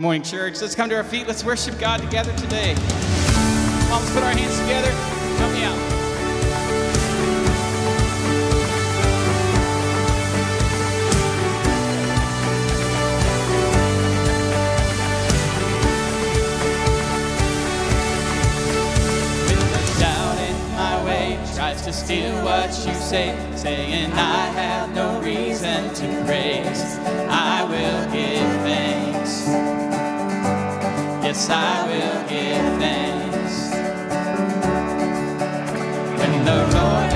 Morning, 0.00 0.22
church. 0.22 0.60
Let's 0.60 0.76
come 0.76 0.88
to 0.90 0.96
our 0.96 1.02
feet. 1.02 1.26
Let's 1.26 1.42
worship 1.42 1.76
God 1.80 2.00
together 2.00 2.32
today. 2.36 2.76
Come, 2.76 4.00
let's 4.00 4.12
put 4.12 4.22
our 4.22 4.30
hands 4.30 4.56
together. 4.60 4.92
Help 5.38 5.52
me 5.52 5.64
out. 5.64 5.98
to 21.84 21.92
steal 21.92 22.44
what 22.44 22.68
you 22.86 22.92
say, 22.94 23.34
saying 23.56 24.12
I 24.12 24.46
have 24.48 24.94
no 24.94 25.20
reason 25.20 25.92
to 25.94 26.24
praise. 26.26 26.98
I 27.30 27.64
will 27.64 28.12
give 28.12 28.62
thanks. 28.62 29.07
Yes, 31.28 31.50
I 31.50 31.86
will 31.86 32.20
give 32.26 32.80
thanks. 32.80 33.56
When 36.18 36.44
the 36.46 36.56
Lord 36.74 37.07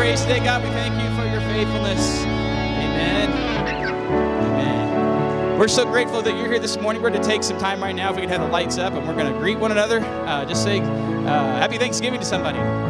praise 0.00 0.22
today, 0.22 0.38
God? 0.42 0.62
We 0.62 0.70
thank 0.70 0.94
you 0.94 1.14
for 1.14 1.26
your 1.30 1.42
faithfulness. 1.42 2.22
Amen. 2.22 3.30
Amen. 4.46 5.58
We're 5.58 5.68
so 5.68 5.84
grateful 5.84 6.22
that 6.22 6.38
you're 6.38 6.46
here 6.46 6.58
this 6.58 6.80
morning. 6.80 7.02
We're 7.02 7.10
going 7.10 7.20
to 7.20 7.28
take 7.28 7.42
some 7.42 7.58
time 7.58 7.82
right 7.82 7.94
now 7.94 8.08
if 8.08 8.16
we 8.16 8.22
could 8.22 8.30
have 8.30 8.40
the 8.40 8.46
lights 8.46 8.78
up 8.78 8.94
and 8.94 9.06
we're 9.06 9.12
going 9.14 9.30
to 9.30 9.38
greet 9.38 9.58
one 9.58 9.72
another. 9.72 10.00
Uh, 10.00 10.46
just 10.46 10.62
say 10.62 10.80
uh, 10.80 10.84
happy 11.58 11.76
Thanksgiving 11.76 12.18
to 12.18 12.24
somebody. 12.24 12.89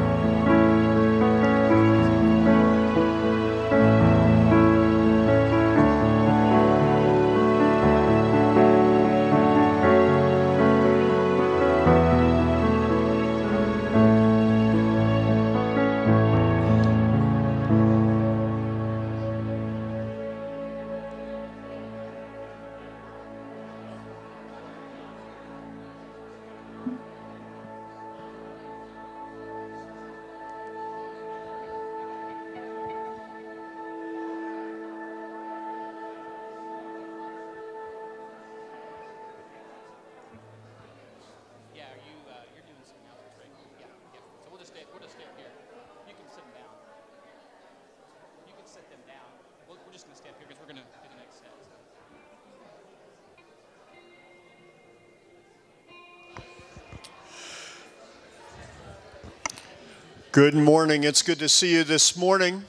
Good 60.32 60.54
morning. 60.54 61.02
It's 61.02 61.22
good 61.22 61.40
to 61.40 61.48
see 61.48 61.72
you 61.72 61.82
this 61.82 62.16
morning 62.16 62.62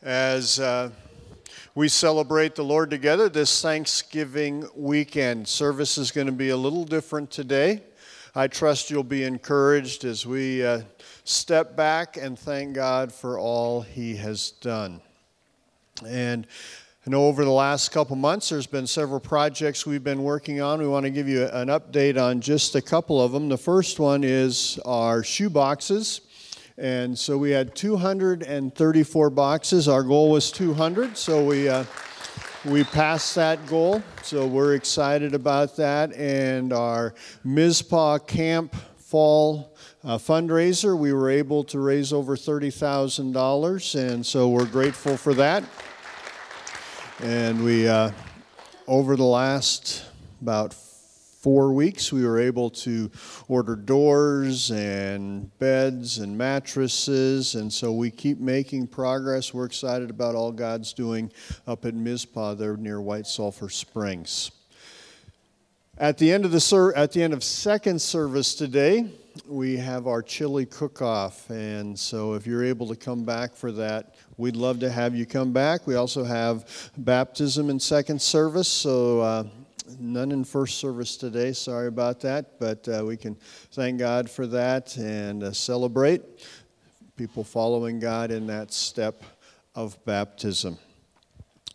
as 0.00 0.60
uh, 0.60 0.90
we 1.74 1.88
celebrate 1.88 2.54
the 2.54 2.62
Lord 2.62 2.88
together 2.88 3.28
this 3.28 3.60
Thanksgiving 3.60 4.68
weekend. 4.76 5.48
Service 5.48 5.98
is 5.98 6.12
going 6.12 6.28
to 6.28 6.32
be 6.32 6.50
a 6.50 6.56
little 6.56 6.84
different 6.84 7.32
today. 7.32 7.82
I 8.36 8.46
trust 8.46 8.92
you'll 8.92 9.02
be 9.02 9.24
encouraged 9.24 10.04
as 10.04 10.24
we 10.24 10.64
uh, 10.64 10.82
step 11.24 11.74
back 11.74 12.16
and 12.16 12.38
thank 12.38 12.76
God 12.76 13.10
for 13.10 13.40
all 13.40 13.80
He 13.80 14.14
has 14.14 14.52
done. 14.52 15.00
And 16.06 16.46
I 17.04 17.10
know 17.10 17.26
over 17.26 17.44
the 17.44 17.50
last 17.50 17.90
couple 17.90 18.14
months 18.14 18.50
there's 18.50 18.68
been 18.68 18.86
several 18.86 19.18
projects 19.18 19.84
we've 19.84 20.04
been 20.04 20.22
working 20.22 20.60
on. 20.60 20.78
We 20.78 20.86
want 20.86 21.06
to 21.06 21.10
give 21.10 21.26
you 21.26 21.46
an 21.46 21.70
update 21.70 22.22
on 22.22 22.40
just 22.40 22.76
a 22.76 22.80
couple 22.80 23.20
of 23.20 23.32
them. 23.32 23.48
The 23.48 23.58
first 23.58 23.98
one 23.98 24.22
is 24.22 24.78
our 24.84 25.24
shoe 25.24 25.50
boxes. 25.50 26.20
And 26.76 27.16
so 27.16 27.38
we 27.38 27.50
had 27.50 27.76
234 27.76 29.30
boxes. 29.30 29.86
Our 29.86 30.02
goal 30.02 30.30
was 30.30 30.50
200, 30.50 31.16
so 31.16 31.44
we 31.44 31.68
uh, 31.68 31.84
we 32.64 32.82
passed 32.82 33.34
that 33.36 33.64
goal. 33.66 34.02
So 34.22 34.46
we're 34.46 34.74
excited 34.74 35.34
about 35.34 35.76
that. 35.76 36.12
And 36.14 36.72
our 36.72 37.14
Mizpah 37.44 38.18
Camp 38.18 38.74
Fall 38.96 39.76
uh, 40.02 40.18
fundraiser, 40.18 40.98
we 40.98 41.12
were 41.12 41.30
able 41.30 41.62
to 41.64 41.78
raise 41.78 42.12
over 42.12 42.36
$30,000, 42.36 44.10
and 44.10 44.26
so 44.26 44.48
we're 44.48 44.66
grateful 44.66 45.16
for 45.16 45.34
that. 45.34 45.62
And 47.20 47.62
we, 47.62 47.86
uh, 47.86 48.10
over 48.88 49.14
the 49.14 49.22
last 49.22 50.04
about 50.42 50.74
four 51.44 51.74
weeks, 51.74 52.10
we 52.10 52.24
were 52.24 52.40
able 52.40 52.70
to 52.70 53.10
order 53.48 53.76
doors 53.76 54.70
and 54.70 55.50
beds 55.58 56.16
and 56.16 56.38
mattresses, 56.38 57.54
and 57.54 57.70
so 57.70 57.92
we 57.92 58.10
keep 58.10 58.40
making 58.40 58.86
progress. 58.86 59.52
We're 59.52 59.66
excited 59.66 60.08
about 60.08 60.34
all 60.34 60.50
God's 60.50 60.94
doing 60.94 61.30
up 61.66 61.84
at 61.84 61.92
Mizpah 61.92 62.54
there 62.54 62.78
near 62.78 62.98
White 63.02 63.26
Sulphur 63.26 63.68
Springs. 63.68 64.52
At 65.98 66.16
the 66.16 66.32
end 66.32 66.46
of 66.46 66.50
the 66.50 66.60
ser- 66.60 66.94
at 66.94 67.12
the 67.12 67.22
end 67.22 67.34
of 67.34 67.44
second 67.44 68.00
service 68.00 68.54
today, 68.54 69.10
we 69.46 69.76
have 69.76 70.06
our 70.06 70.22
chili 70.22 70.64
cook-off, 70.64 71.50
and 71.50 71.98
so 71.98 72.32
if 72.32 72.46
you're 72.46 72.64
able 72.64 72.88
to 72.88 72.96
come 72.96 73.22
back 73.22 73.54
for 73.54 73.70
that, 73.72 74.14
we'd 74.38 74.56
love 74.56 74.80
to 74.80 74.88
have 74.88 75.14
you 75.14 75.26
come 75.26 75.52
back. 75.52 75.86
We 75.86 75.96
also 75.96 76.24
have 76.24 76.90
baptism 76.96 77.68
in 77.68 77.78
second 77.78 78.22
service, 78.22 78.68
so 78.68 79.20
uh, 79.20 79.44
none 79.98 80.32
in 80.32 80.44
first 80.44 80.78
service 80.78 81.16
today. 81.16 81.52
Sorry 81.52 81.88
about 81.88 82.20
that, 82.20 82.58
but 82.58 82.88
uh, 82.88 83.04
we 83.04 83.16
can 83.16 83.36
thank 83.72 83.98
God 83.98 84.30
for 84.30 84.46
that 84.46 84.96
and 84.96 85.42
uh, 85.42 85.52
celebrate 85.52 86.22
people 87.16 87.44
following 87.44 88.00
God 88.00 88.30
in 88.30 88.46
that 88.48 88.72
step 88.72 89.22
of 89.74 90.02
baptism. 90.04 90.78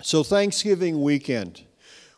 So 0.02 0.24
Thanksgiving 0.24 1.02
weekend. 1.02 1.64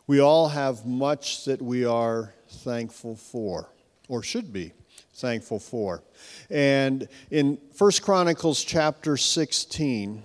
We 0.06 0.20
all 0.20 0.48
have 0.48 0.84
much 0.84 1.44
that 1.44 1.62
we 1.62 1.84
are 1.84 2.34
thankful 2.48 3.16
for, 3.16 3.68
or 4.08 4.22
should 4.22 4.52
be 4.52 4.72
thankful 5.14 5.58
for. 5.58 6.02
And 6.50 7.08
in 7.30 7.58
1 7.78 7.92
Chronicles 8.02 8.64
chapter 8.64 9.16
16, 9.16 10.22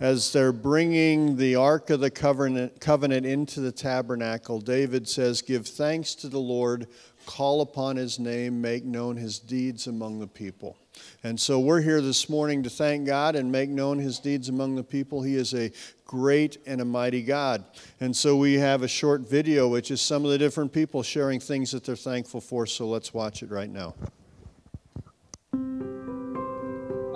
as 0.00 0.32
they're 0.32 0.52
bringing 0.52 1.36
the 1.36 1.54
Ark 1.54 1.90
of 1.90 2.00
the 2.00 2.10
covenant, 2.10 2.80
covenant 2.80 3.26
into 3.26 3.60
the 3.60 3.70
tabernacle, 3.70 4.58
David 4.58 5.06
says, 5.06 5.42
Give 5.42 5.66
thanks 5.66 6.14
to 6.16 6.28
the 6.28 6.38
Lord, 6.38 6.86
call 7.26 7.60
upon 7.60 7.96
his 7.96 8.18
name, 8.18 8.62
make 8.62 8.84
known 8.84 9.16
his 9.16 9.38
deeds 9.38 9.86
among 9.86 10.18
the 10.18 10.26
people. 10.26 10.78
And 11.22 11.38
so 11.38 11.60
we're 11.60 11.82
here 11.82 12.00
this 12.00 12.28
morning 12.30 12.62
to 12.62 12.70
thank 12.70 13.06
God 13.06 13.36
and 13.36 13.52
make 13.52 13.68
known 13.68 13.98
his 13.98 14.18
deeds 14.18 14.48
among 14.48 14.74
the 14.74 14.82
people. 14.82 15.22
He 15.22 15.36
is 15.36 15.54
a 15.54 15.70
great 16.06 16.58
and 16.66 16.80
a 16.80 16.84
mighty 16.84 17.22
God. 17.22 17.64
And 18.00 18.16
so 18.16 18.36
we 18.36 18.54
have 18.54 18.82
a 18.82 18.88
short 18.88 19.28
video, 19.28 19.68
which 19.68 19.90
is 19.90 20.00
some 20.00 20.24
of 20.24 20.30
the 20.30 20.38
different 20.38 20.72
people 20.72 21.02
sharing 21.02 21.40
things 21.40 21.70
that 21.72 21.84
they're 21.84 21.94
thankful 21.94 22.40
for. 22.40 22.66
So 22.66 22.86
let's 22.88 23.12
watch 23.12 23.42
it 23.42 23.50
right 23.50 23.70
now. 23.70 23.94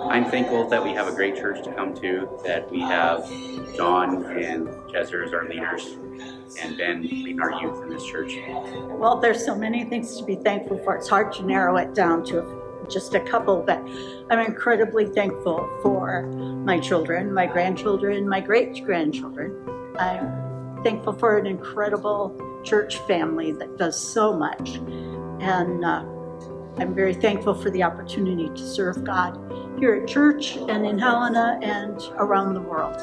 I'm 0.09 0.25
thankful 0.29 0.67
that 0.69 0.83
we 0.83 0.91
have 0.91 1.07
a 1.07 1.11
great 1.11 1.35
church 1.35 1.63
to 1.63 1.73
come 1.73 1.93
to, 1.95 2.29
that 2.43 2.69
we 2.71 2.79
have 2.81 3.27
John 3.75 4.23
and 4.25 4.67
Jezer 4.91 5.25
as 5.25 5.33
our 5.33 5.47
leaders, 5.49 5.97
and 6.61 6.77
Ben 6.77 7.01
leading 7.01 7.39
our 7.41 7.51
youth 7.61 7.81
in 7.81 7.89
this 7.89 8.05
church. 8.05 8.33
Well, 8.47 9.19
there's 9.19 9.43
so 9.43 9.55
many 9.55 9.83
things 9.83 10.17
to 10.17 10.23
be 10.23 10.35
thankful 10.35 10.77
for. 10.83 10.95
It's 10.95 11.09
hard 11.09 11.33
to 11.33 11.45
narrow 11.45 11.77
it 11.77 11.93
down 11.93 12.23
to 12.25 12.61
just 12.89 13.15
a 13.15 13.19
couple, 13.19 13.61
but 13.61 13.79
I'm 14.29 14.39
incredibly 14.39 15.07
thankful 15.07 15.67
for 15.81 16.23
my 16.23 16.79
children, 16.79 17.33
my 17.33 17.47
grandchildren, 17.47 18.27
my 18.29 18.39
great 18.39 18.83
grandchildren. 18.85 19.53
I'm 19.97 20.83
thankful 20.83 21.13
for 21.13 21.37
an 21.37 21.47
incredible 21.47 22.61
church 22.63 22.97
family 22.99 23.51
that 23.53 23.77
does 23.77 23.99
so 23.99 24.33
much. 24.33 24.75
And 25.41 25.83
uh, 25.83 26.05
I'm 26.77 26.93
very 26.93 27.13
thankful 27.13 27.53
for 27.53 27.69
the 27.69 27.83
opportunity 27.83 28.49
to 28.49 28.67
serve 28.67 29.03
God 29.05 29.39
here 29.79 29.95
at 29.95 30.07
church 30.07 30.57
and 30.57 30.85
in 30.85 30.99
Helena 30.99 31.57
and 31.61 32.01
around 32.17 32.53
the 32.53 32.61
world. 32.61 32.97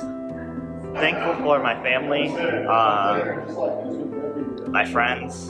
Thankful 0.95 1.37
for 1.37 1.59
my 1.63 1.75
family, 1.83 2.29
uh, 2.69 3.37
my 4.69 4.85
friends, 4.85 5.47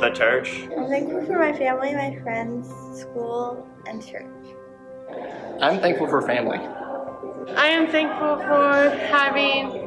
the 0.00 0.10
church. 0.10 0.62
I'm 0.76 0.88
thankful 0.88 1.26
for 1.26 1.38
my 1.38 1.52
family, 1.52 1.94
my 1.94 2.18
friends, 2.22 2.68
school, 3.00 3.64
and 3.86 4.04
church. 4.04 4.26
I'm 5.60 5.78
thankful 5.78 6.08
for 6.08 6.22
family. 6.22 6.58
I 7.56 7.68
am 7.68 7.86
thankful 7.86 8.36
for 8.38 8.90
having 9.06 9.77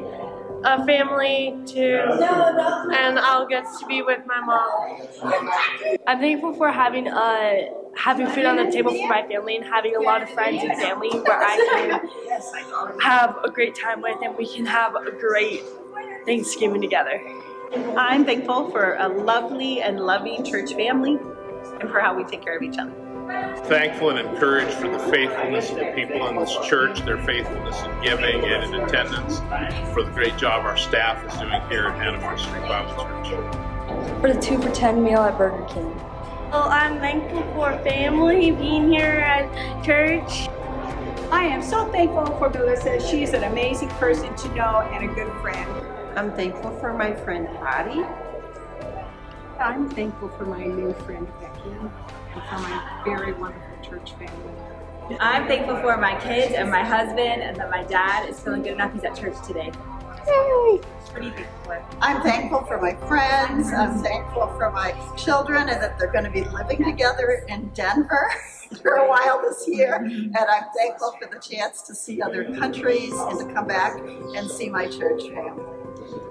a 0.64 0.84
family 0.86 1.56
too, 1.66 2.00
and 2.02 3.18
I'll 3.18 3.46
get 3.46 3.64
to 3.80 3.86
be 3.86 4.02
with 4.02 4.20
my 4.26 4.40
mom. 4.40 5.98
I'm 6.06 6.18
thankful 6.20 6.54
for 6.54 6.70
having 6.70 7.08
uh, 7.08 7.54
having 7.96 8.26
food 8.28 8.44
on 8.44 8.56
the 8.56 8.70
table 8.70 8.92
for 8.92 9.08
my 9.08 9.26
family 9.26 9.56
and 9.56 9.64
having 9.64 9.96
a 9.96 10.00
lot 10.00 10.22
of 10.22 10.30
friends 10.30 10.62
and 10.62 10.72
family 10.80 11.10
where 11.10 11.42
I 11.42 11.56
can 11.72 12.98
have 13.00 13.38
a 13.44 13.50
great 13.50 13.74
time 13.74 14.00
with 14.00 14.16
and 14.22 14.36
we 14.36 14.46
can 14.46 14.66
have 14.66 14.94
a 14.94 15.10
great 15.10 15.62
Thanksgiving 16.26 16.80
together. 16.80 17.20
I'm 17.96 18.24
thankful 18.24 18.70
for 18.70 18.94
a 18.94 19.08
lovely 19.08 19.80
and 19.80 20.00
loving 20.00 20.44
church 20.44 20.74
family 20.74 21.18
and 21.80 21.90
for 21.90 22.00
how 22.00 22.14
we 22.14 22.24
take 22.24 22.42
care 22.42 22.56
of 22.56 22.62
each 22.62 22.78
other. 22.78 23.01
Thankful 23.66 24.10
and 24.10 24.18
encouraged 24.18 24.72
for 24.74 24.88
the 24.88 24.98
faithfulness 24.98 25.70
of 25.70 25.76
the 25.76 25.92
people 25.94 26.26
in 26.26 26.36
this 26.36 26.56
church, 26.64 27.00
their 27.04 27.18
faithfulness 27.18 27.80
in 27.82 28.02
giving 28.02 28.44
and 28.44 28.74
in 28.74 28.82
attendance, 28.82 29.38
for 29.92 30.02
the 30.02 30.10
great 30.10 30.36
job 30.36 30.64
our 30.64 30.76
staff 30.76 31.24
is 31.24 31.38
doing 31.38 31.60
here 31.68 31.86
at 31.86 31.96
Hannaford 31.96 32.40
Street 32.40 32.62
Bible 32.62 33.04
Church. 33.04 34.20
For 34.20 34.32
the 34.32 34.40
two 34.40 34.60
for 34.60 34.70
ten 34.72 35.04
meal 35.04 35.20
at 35.20 35.38
Burger 35.38 35.64
King. 35.66 35.94
Well, 36.50 36.68
I'm 36.68 36.98
thankful 36.98 37.42
for 37.54 37.78
family 37.84 38.50
being 38.50 38.90
here 38.90 39.04
at 39.04 39.84
church. 39.84 40.48
I 41.30 41.44
am 41.44 41.62
so 41.62 41.90
thankful 41.92 42.26
for 42.38 42.50
Melissa. 42.50 43.00
She 43.08 43.22
is 43.22 43.32
an 43.32 43.44
amazing 43.44 43.88
person 43.90 44.34
to 44.34 44.54
know 44.54 44.80
and 44.92 45.08
a 45.08 45.14
good 45.14 45.32
friend. 45.40 45.70
I'm 46.18 46.32
thankful 46.32 46.76
for 46.78 46.92
my 46.92 47.14
friend 47.14 47.46
Patty. 47.58 48.02
I'm 49.58 49.88
thankful 49.88 50.28
for 50.30 50.44
my 50.44 50.66
new 50.66 50.92
friend 50.92 51.26
Becky 51.40 51.70
and 52.34 52.42
for 52.44 52.58
my 52.58 53.02
very 53.04 53.32
wonderful 53.32 53.76
church 53.82 54.12
family. 54.12 55.18
I'm 55.20 55.46
thankful 55.46 55.76
for 55.76 55.96
my 55.96 56.18
kids 56.20 56.54
and 56.54 56.70
my 56.70 56.82
husband 56.82 57.42
and 57.42 57.56
that 57.56 57.70
my 57.70 57.82
dad 57.84 58.28
is 58.28 58.40
feeling 58.40 58.62
good 58.62 58.72
enough 58.72 58.92
he's 58.94 59.04
at 59.04 59.16
church 59.16 59.36
today. 59.46 59.72
Yay! 60.26 60.80
What 61.10 61.20
do 61.20 61.26
you 61.26 61.32
think 61.32 61.48
for? 61.64 61.84
I'm 62.00 62.22
thankful 62.22 62.62
for 62.62 62.80
my 62.80 62.94
friends. 63.06 63.72
I'm 63.72 63.90
mm-hmm. 63.90 64.02
thankful 64.02 64.46
for 64.56 64.70
my 64.70 64.94
children 65.16 65.68
and 65.68 65.82
that 65.82 65.98
they're 65.98 66.12
going 66.12 66.24
to 66.24 66.30
be 66.30 66.44
living 66.44 66.84
together 66.84 67.44
in 67.48 67.68
Denver 67.70 68.32
for 68.82 68.94
a 68.94 69.08
while 69.08 69.42
this 69.42 69.66
year. 69.68 70.00
Mm-hmm. 70.02 70.34
And 70.34 70.36
I'm 70.36 70.64
thankful 70.76 71.14
for 71.20 71.28
the 71.28 71.40
chance 71.40 71.82
to 71.82 71.94
see 71.94 72.22
other 72.22 72.44
countries 72.56 73.12
and 73.12 73.38
to 73.40 73.52
come 73.52 73.66
back 73.66 73.98
and 73.98 74.50
see 74.50 74.70
my 74.70 74.86
church 74.86 75.22
family. 75.28 75.81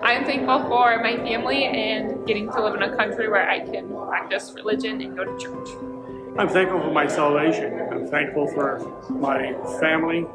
I'm 0.03 0.25
thankful 0.25 0.63
for 0.63 1.01
my 1.01 1.17
family 1.17 1.65
and 1.65 2.25
getting 2.27 2.51
to 2.51 2.63
live 2.63 2.75
in 2.75 2.83
a 2.83 2.95
country 2.95 3.29
where 3.29 3.50
I 3.50 3.59
can 3.59 3.89
practice 4.07 4.51
religion 4.55 5.01
and 5.01 5.15
go 5.15 5.25
to 5.25 5.38
church. 5.38 5.69
I'm 6.38 6.50
thankful 6.50 6.81
for 6.81 6.91
my 6.91 7.07
salvation. 7.07 7.79
I'm 7.91 8.07
thankful 8.07 8.47
for 8.47 8.79
my 9.09 9.53
family, 9.79 10.25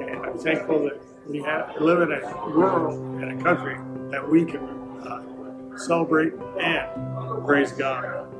and 0.00 0.24
I'm 0.24 0.38
thankful 0.38 0.84
that 0.84 1.00
we 1.26 1.42
have, 1.42 1.74
live 1.80 2.02
in 2.02 2.12
a 2.12 2.20
world 2.50 2.94
and 3.20 3.40
a 3.40 3.42
country 3.42 3.76
that 4.10 4.28
we 4.28 4.44
can 4.44 4.60
uh, 5.02 5.76
celebrate 5.76 6.32
and 6.60 7.44
praise 7.46 7.72
God. 7.72 8.30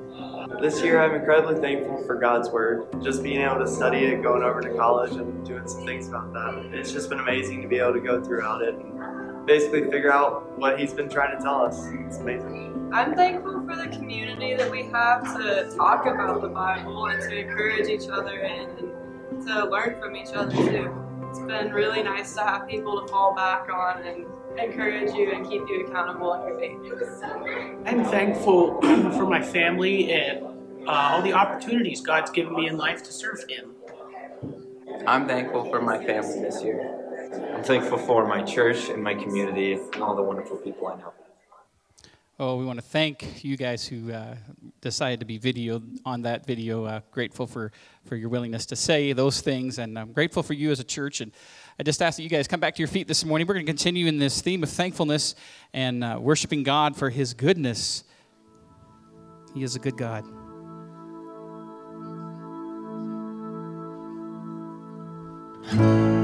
This 0.61 0.83
year, 0.83 1.03
I'm 1.03 1.15
incredibly 1.15 1.61
thankful 1.61 2.05
for 2.07 2.15
God's 2.15 2.49
Word. 2.51 2.87
Just 3.03 3.23
being 3.23 3.41
able 3.41 3.59
to 3.59 3.67
study 3.67 4.05
it, 4.05 4.23
going 4.23 4.43
over 4.43 4.61
to 4.61 4.73
college, 4.75 5.13
and 5.13 5.45
doing 5.45 5.67
some 5.67 5.85
things 5.85 6.09
about 6.09 6.33
that. 6.33 6.71
It's 6.73 6.93
just 6.93 7.09
been 7.11 7.21
amazing 7.21 7.63
to 7.63 7.69
be 7.69 7.79
able 7.79 7.95
to 7.95 8.01
go 8.01 8.23
throughout 8.23 8.63
it 8.63 8.75
and 8.75 8.95
basically 9.47 9.91
figure 9.91 10.13
out 10.13 10.59
what 10.59 10.79
He's 10.79 10.93
been 10.93 11.09
trying 11.09 11.37
to 11.37 11.43
tell 11.43 11.63
us. 11.63 11.87
It's 12.07 12.19
amazing. 12.19 12.91
I'm 12.93 13.15
thankful 13.15 13.67
for 13.67 13.77
the 13.77 13.89
community 13.89 14.55
that 14.55 14.71
we 14.71 14.85
have 14.85 15.25
to 15.37 15.69
talk 15.77 16.07
about 16.07 16.41
the 16.43 16.49
Bible 16.49 17.07
and 17.07 17.21
to 17.23 17.37
encourage 17.37 17.89
each 17.89 18.09
other 18.09 18.41
and 18.41 18.79
to 19.47 19.65
learn 19.69 20.01
from 20.01 20.15
each 20.15 20.33
other 20.35 20.55
too. 20.55 20.95
It's 21.29 21.41
been 21.41 21.73
really 21.73 22.03
nice 22.03 22.35
to 22.35 22.43
have 22.43 22.69
people 22.69 23.01
to 23.01 23.09
fall 23.09 23.35
back 23.35 23.69
on 23.69 24.03
and 24.03 24.27
encourage 24.59 25.13
you 25.13 25.33
and 25.33 25.45
keep 25.49 25.63
you 25.69 25.87
accountable 25.87 26.35
in 26.35 26.45
your 26.45 26.59
faith. 26.61 27.23
I'm 27.87 28.05
thankful 28.05 28.81
for 28.81 29.27
my 29.27 29.43
family 29.43 30.13
and 30.13 30.47
uh, 30.87 30.91
all 30.91 31.23
the 31.23 31.33
opportunities 31.33 32.01
God's 32.01 32.31
given 32.31 32.55
me 32.55 32.69
in 32.69 32.77
life 32.77 33.03
to 33.03 33.13
serve 33.13 33.45
Him. 33.49 33.75
I'm 35.07 35.27
thankful 35.27 35.69
for 35.71 35.83
my 35.83 35.99
family 36.05 36.41
this 36.41 36.63
year. 36.63 37.04
I'm 37.35 37.63
thankful 37.63 37.99
for 37.99 38.27
my 38.27 38.43
church 38.43 38.89
and 38.89 39.03
my 39.03 39.15
community 39.15 39.75
and 39.75 40.03
all 40.03 40.15
the 40.15 40.23
wonderful 40.23 40.57
people 40.57 40.87
I 40.89 40.97
know. 40.97 41.13
Oh, 42.39 42.57
we 42.57 42.65
want 42.65 42.79
to 42.79 42.85
thank 42.85 43.45
you 43.45 43.57
guys 43.57 43.87
who 43.87 44.13
uh, 44.13 44.35
decided 44.81 45.21
to 45.21 45.27
be 45.27 45.39
videoed 45.39 45.99
on 46.05 46.23
that 46.23 46.45
video. 46.45 46.85
Uh, 46.85 47.01
grateful 47.13 47.47
for, 47.47 47.71
for 48.05 48.17
your 48.17 48.29
willingness 48.29 48.67
to 48.67 48.77
say 48.77 49.13
those 49.13 49.41
things, 49.41 49.79
and 49.79 49.99
I'm 49.99 50.13
grateful 50.13 50.43
for 50.43 50.53
you 50.53 50.73
as 50.73 50.81
a 50.81 50.85
church. 50.85 51.21
And 51.21 51.31
I 51.79 51.85
just 51.85 52.03
ask 52.03 52.17
that 52.17 52.25
you 52.25 52.29
guys 52.29 52.49
come 52.49 52.61
back 52.61 52.75
to 52.75 52.81
your 52.81 52.89
feet 52.89 53.07
this 53.07 53.25
morning. 53.25 53.47
We're 53.47 53.55
going 53.55 53.67
to 53.67 53.71
continue 53.71 54.07
in 54.07 54.19
this 54.19 54.41
theme 54.43 54.65
of 54.65 54.71
thankfulness 54.71 55.37
and 55.73 56.03
uh, 56.03 56.19
worshiping 56.21 56.65
God 56.65 56.97
for 56.97 57.09
His 57.09 57.35
goodness. 57.35 58.05
He 59.55 59.63
is 59.63 59.77
a 59.77 59.79
good 59.79 59.97
God. 59.97 60.25
deserving. 65.75 66.24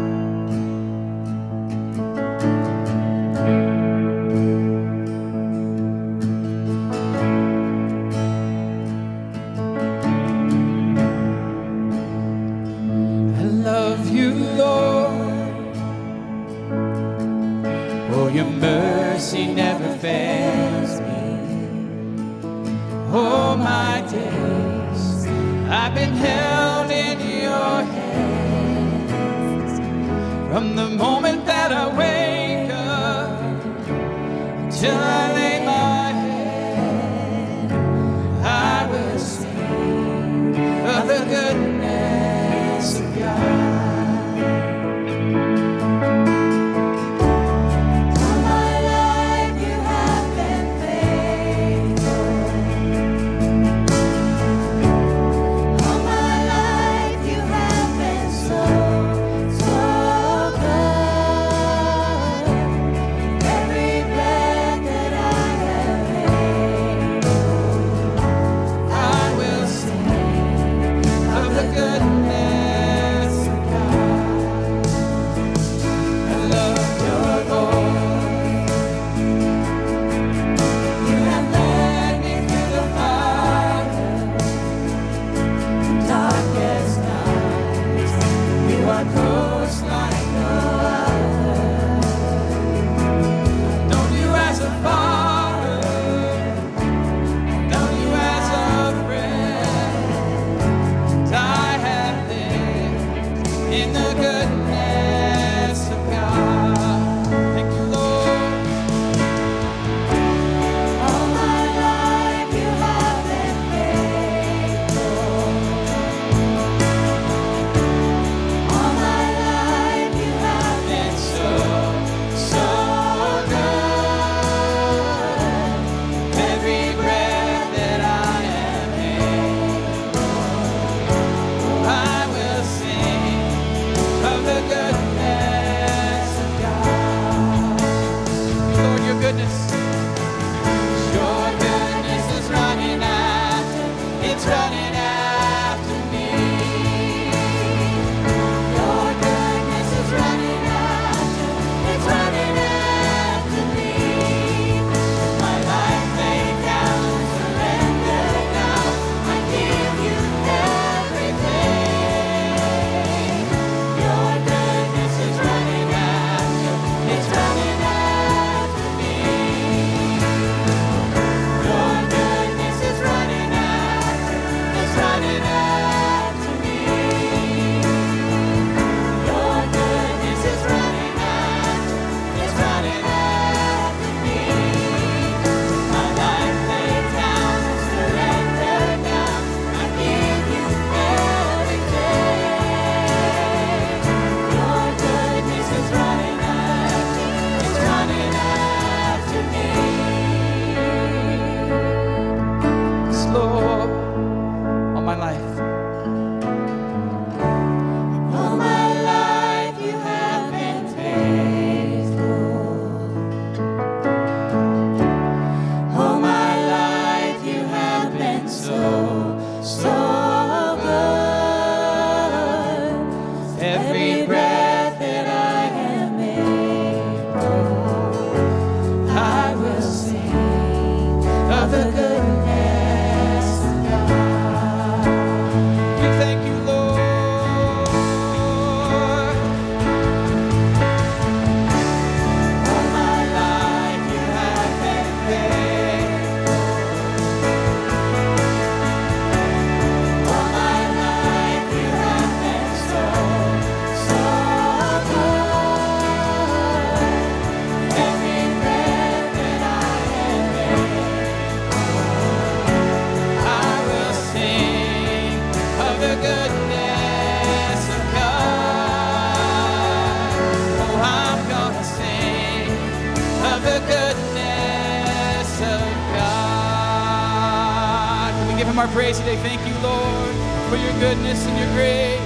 him 278.71 278.79
our 278.79 278.89
praise 278.89 279.19
today. 279.19 279.37
Thank 279.37 279.61
you, 279.67 279.75
Lord, 279.83 280.35
for 280.71 280.77
your 280.77 280.93
goodness 281.01 281.45
and 281.47 281.59
your 281.59 281.67
grace. 281.75 282.21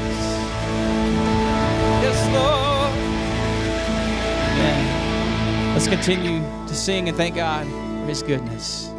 Yes, 2.03 2.21
Lord. 2.35 2.93
Amen. 4.53 5.73
Let's 5.73 5.89
continue 5.89 6.41
to 6.69 6.75
sing 6.75 7.09
and 7.09 7.17
thank 7.17 7.35
God 7.35 7.67
for 7.67 8.07
his 8.07 8.23
goodness. 8.23 8.94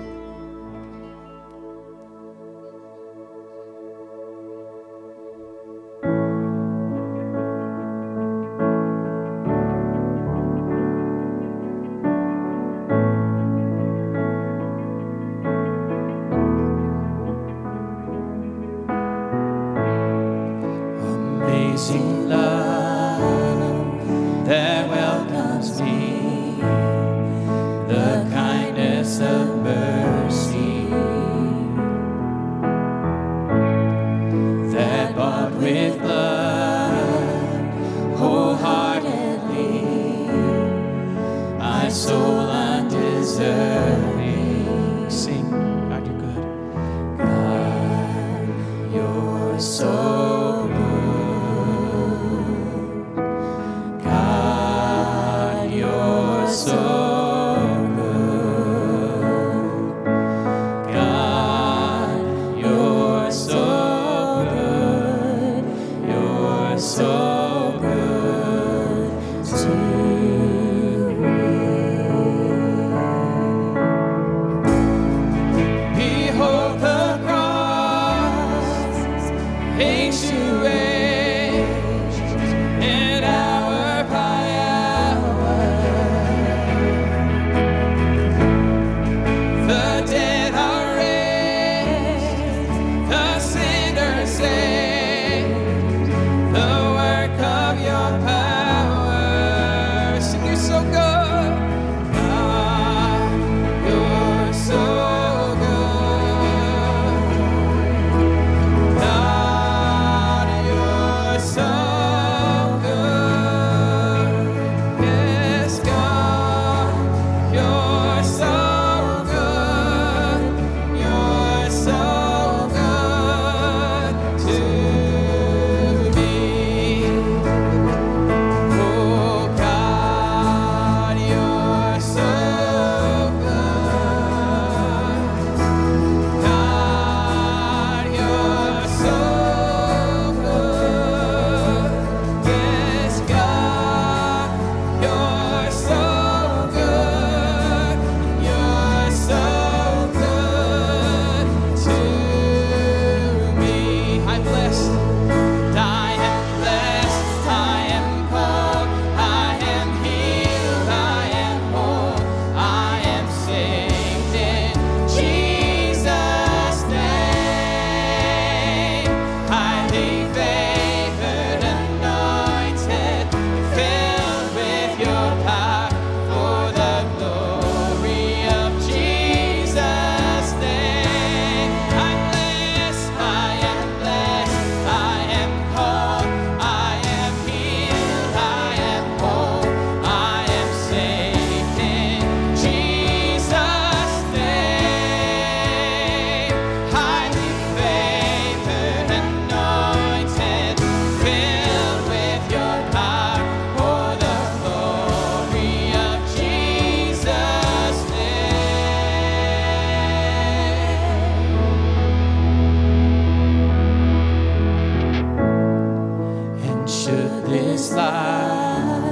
This 217.48 217.92
life 217.92 219.04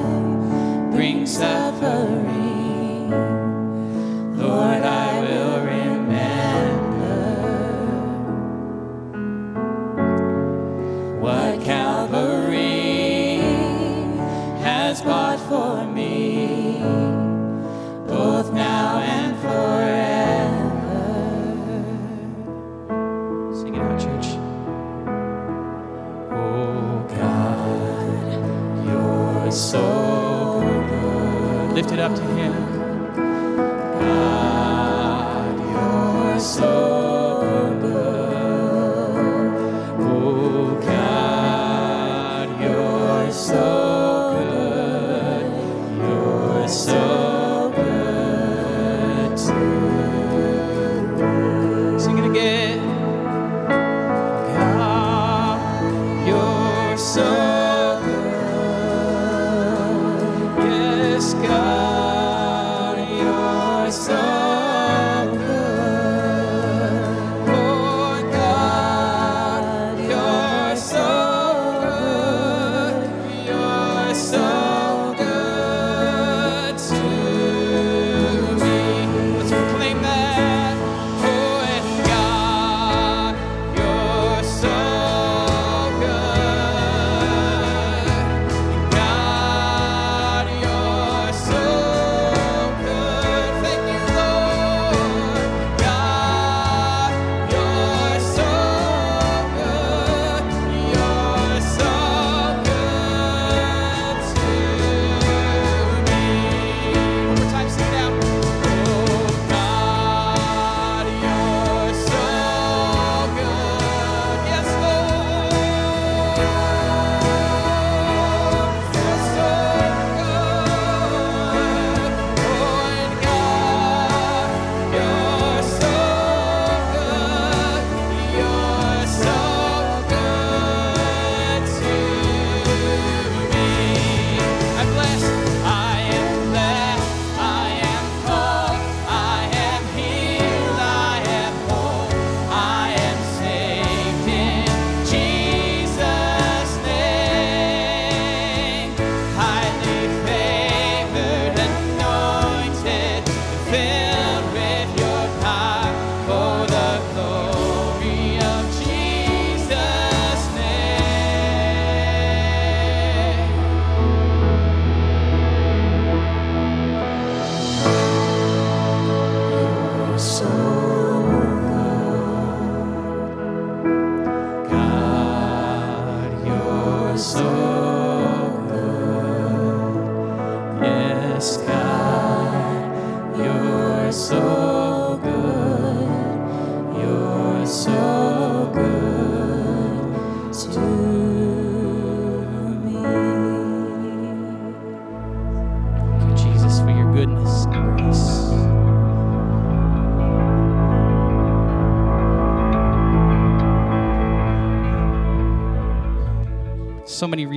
brings 0.91 1.37
suffering, 1.37 1.62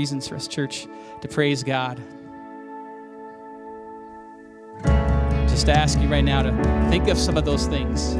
reasons 0.07 0.29
for 0.29 0.37
us, 0.37 0.47
church, 0.47 0.87
to 1.21 1.27
praise 1.27 1.65
God. 1.65 2.01
Just 5.49 5.69
ask 5.69 5.99
you 5.99 6.07
right 6.07 6.23
now 6.23 6.43
to 6.43 6.53
think 6.91 7.09
of 7.09 7.19
some 7.19 7.37
of 7.37 7.45
those 7.45 7.67
things. 7.67 8.15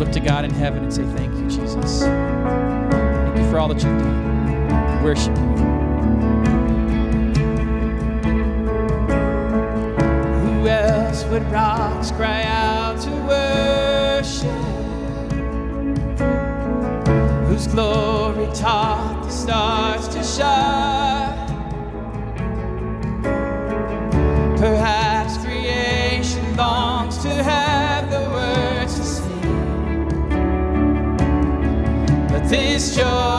Look 0.00 0.10
to 0.10 0.18
God 0.18 0.44
in 0.44 0.50
heaven 0.50 0.82
and 0.82 0.92
say, 0.92 1.04
Thank 1.04 1.32
you, 1.34 1.48
Jesus. 1.48 2.02
Thank 2.02 3.38
you 3.38 3.48
for 3.50 3.60
all 3.60 3.68
that 3.68 3.80
you've 3.84 3.98
done. 4.00 5.04
Worship 5.04 5.36
you. 5.36 5.44
Who 10.42 10.66
else 10.66 11.22
would 11.26 11.44
rocks 11.52 12.10
cry 12.10 12.42
out 12.42 13.00
to 13.02 13.10
worship? 13.28 14.66
whose 17.46 17.68
glory 17.68 18.52
taught 18.52 19.22
the 19.24 19.30
stars 19.30 20.08
to 20.08 20.22
shine. 20.24 20.85
This 32.56 32.96
joy. 32.96 33.35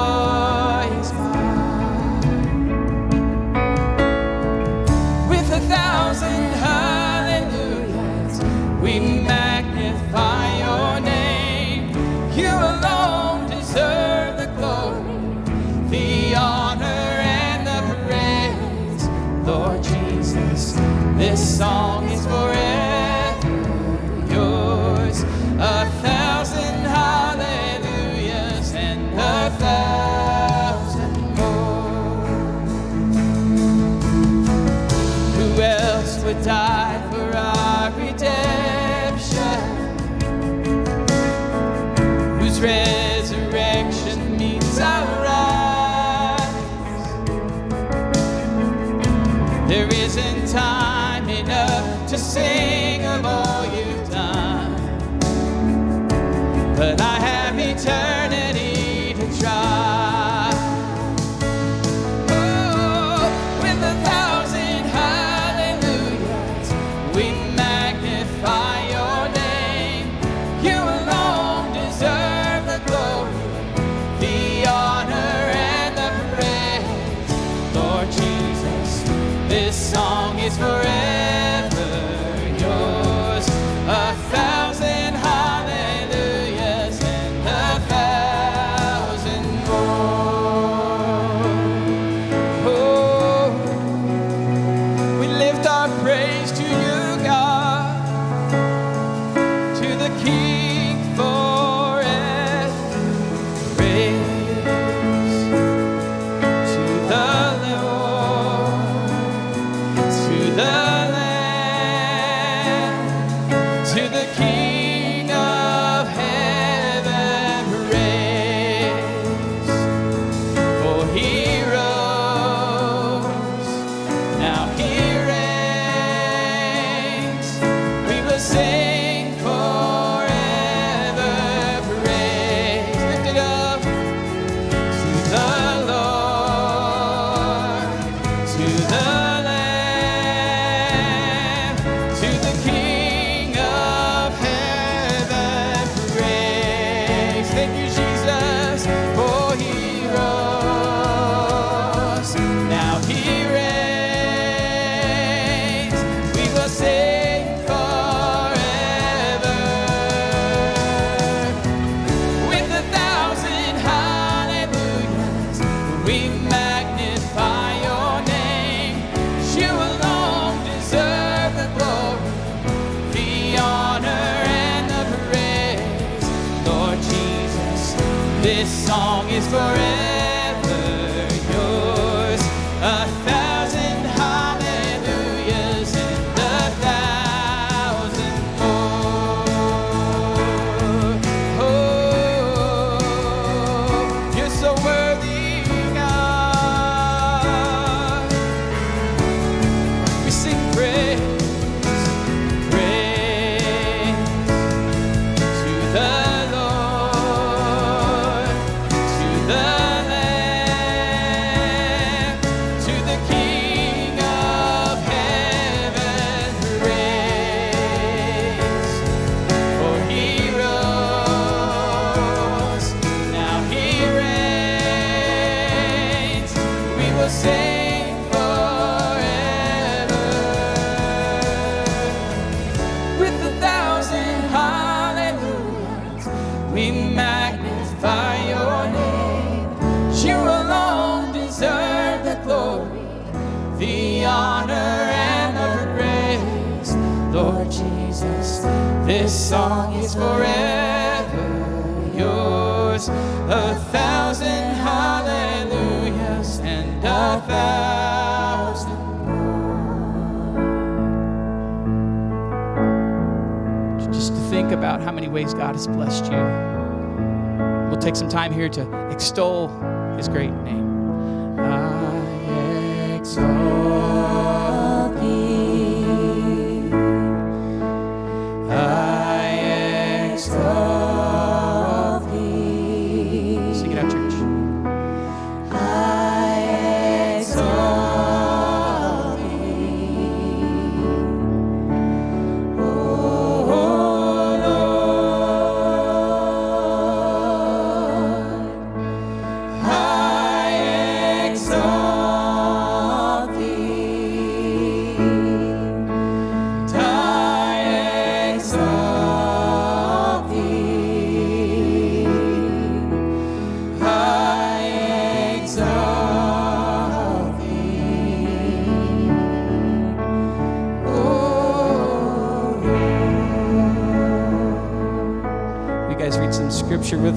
God 265.68 265.76
has 265.76 265.88
blessed 265.88 266.32
you. 266.32 267.90
We'll 267.90 268.00
take 268.00 268.16
some 268.16 268.30
time 268.30 268.54
here 268.54 268.70
to 268.70 269.10
extol 269.10 269.68
his 270.16 270.30
great 270.30 270.54
name. 270.64 270.87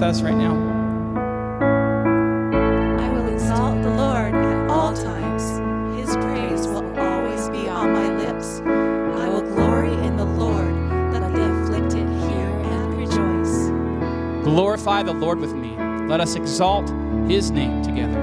With 0.00 0.08
us 0.08 0.22
right 0.22 0.34
now? 0.34 0.54
I 2.98 3.08
will 3.10 3.28
exalt 3.28 3.82
the 3.82 3.90
Lord 3.90 4.34
at 4.34 4.70
all 4.70 4.94
times. 4.94 5.42
His 5.98 6.16
praise 6.16 6.66
will 6.66 6.98
always 6.98 7.50
be 7.50 7.68
on 7.68 7.92
my 7.92 8.16
lips. 8.16 8.60
I 8.60 9.28
will 9.28 9.42
glory 9.42 9.92
in 10.06 10.16
the 10.16 10.24
Lord. 10.24 10.72
Let 11.12 11.30
the 11.34 11.44
afflicted 11.52 12.08
hear 12.08 12.48
and 12.72 12.96
rejoice. 12.96 14.44
Glorify 14.44 15.02
the 15.02 15.12
Lord 15.12 15.38
with 15.38 15.52
me. 15.52 15.76
Let 16.08 16.20
us 16.20 16.34
exalt 16.34 16.88
his 17.28 17.50
name 17.50 17.82
together. 17.82 18.22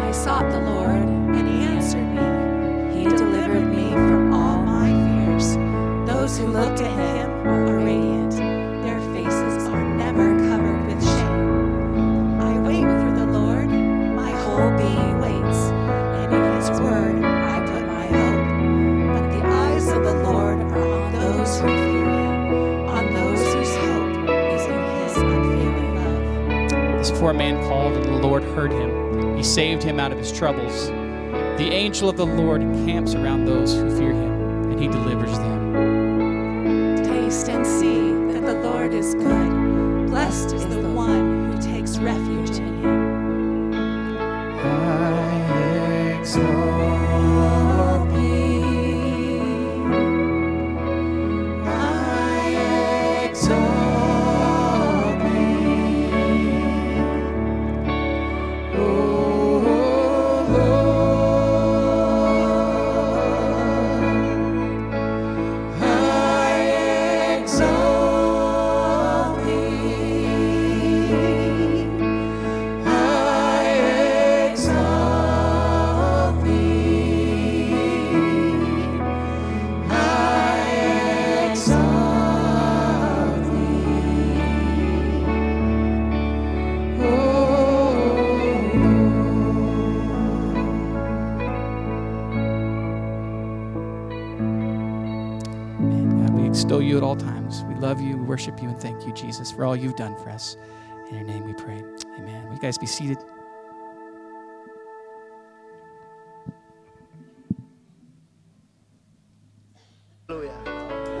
I 0.00 0.10
sought 0.10 0.50
the 0.50 0.60
Lord, 0.60 1.04
and 1.36 1.46
he 1.46 1.64
answered 1.64 2.08
me. 2.16 2.98
He 2.98 3.04
delivered 3.04 3.66
me 3.66 3.90
from 3.92 4.32
all 4.32 4.62
my 4.62 4.88
fears. 4.88 5.56
Those 6.08 6.38
who 6.38 6.46
look 6.46 6.74
to 6.76 6.86
him 6.86 7.46
are 7.46 7.76
radiant. 7.76 8.13
This 27.24 27.30
poor 27.30 27.38
man 27.38 27.66
called, 27.70 27.94
and 27.94 28.04
the 28.04 28.18
Lord 28.18 28.42
heard 28.42 28.70
him. 28.70 29.34
He 29.34 29.42
saved 29.42 29.82
him 29.82 29.98
out 29.98 30.12
of 30.12 30.18
his 30.18 30.30
troubles. 30.30 30.88
The 31.56 31.70
angel 31.72 32.10
of 32.10 32.18
the 32.18 32.26
Lord 32.26 32.60
encamps 32.60 33.14
around 33.14 33.46
those 33.46 33.72
who 33.72 33.88
fear 33.96 34.12
him, 34.12 34.70
and 34.70 34.78
he 34.78 34.88
delivers 34.88 35.38
them. 35.38 37.02
Taste 37.02 37.48
and 37.48 37.66
see 37.66 38.12
that 38.34 38.44
the 38.44 38.60
Lord 38.68 38.92
is 38.92 39.14
good. 39.14 40.06
Blessed 40.08 40.52
is 40.52 40.66
the 40.66 40.86
one 40.90 41.50
who 41.50 41.62
takes 41.62 41.96
refuge 41.96 42.43
worship 98.34 98.60
you, 98.60 98.68
and 98.68 98.80
thank 98.80 99.06
you, 99.06 99.12
Jesus, 99.12 99.52
for 99.52 99.64
all 99.64 99.76
you've 99.76 99.94
done 99.94 100.16
for 100.16 100.28
us. 100.28 100.56
In 101.08 101.14
your 101.14 101.22
name 101.22 101.44
we 101.44 101.52
pray. 101.52 101.80
Amen. 102.18 102.44
Will 102.46 102.54
you 102.54 102.60
guys 102.60 102.76
be 102.76 102.84
seated? 102.86 103.18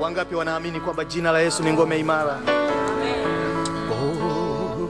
Wangapi 0.00 0.34
wanaamini 0.34 0.80
kwamba 0.80 1.04
jina 1.04 1.32
la 1.32 1.38
Yesu 1.40 1.62
ni 1.62 1.72
ngome 1.72 1.98
imara? 2.00 2.38
Oh. 3.92 4.88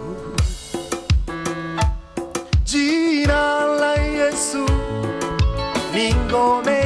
Jina 2.64 3.64
la 3.64 3.94
Yesu 3.94 4.66
ni 5.94 6.14
ngome 6.14 6.83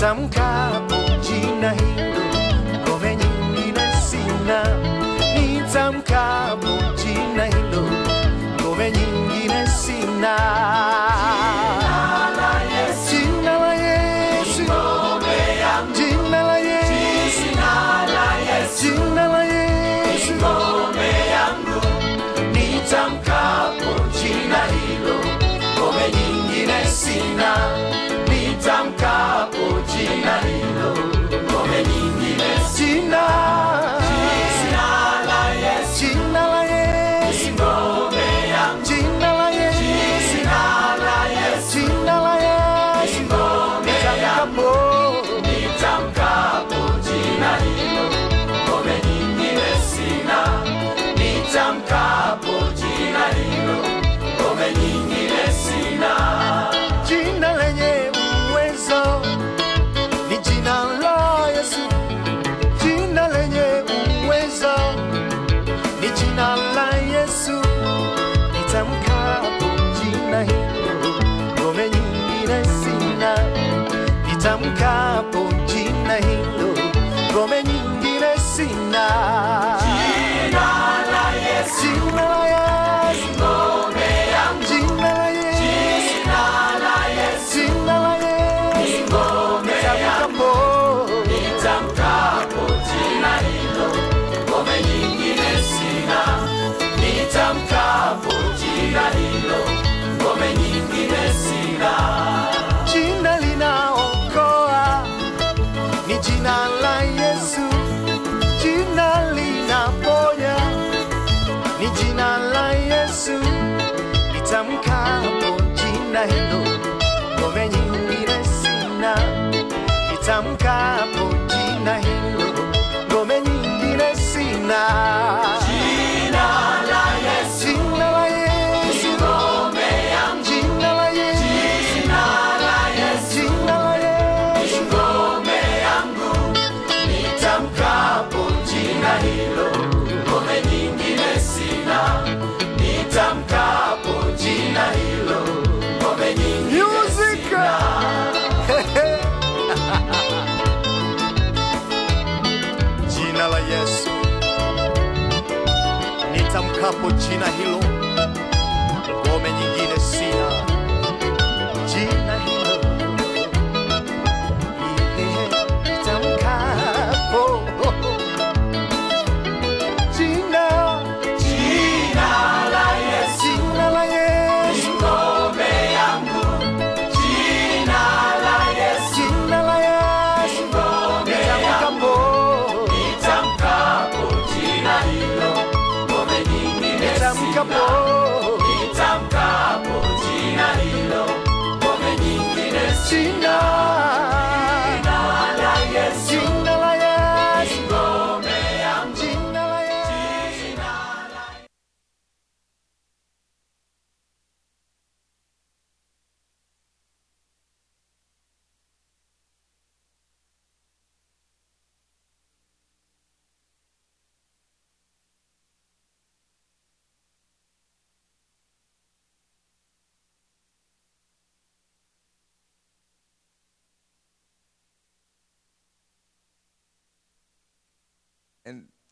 Nitamkapo 0.00 0.94
jina 1.22 1.70
hilo, 1.70 2.20
ngome 2.88 3.16
nyingine 3.16 3.82
sina. 4.08 4.62
Nitamkapo 5.34 6.68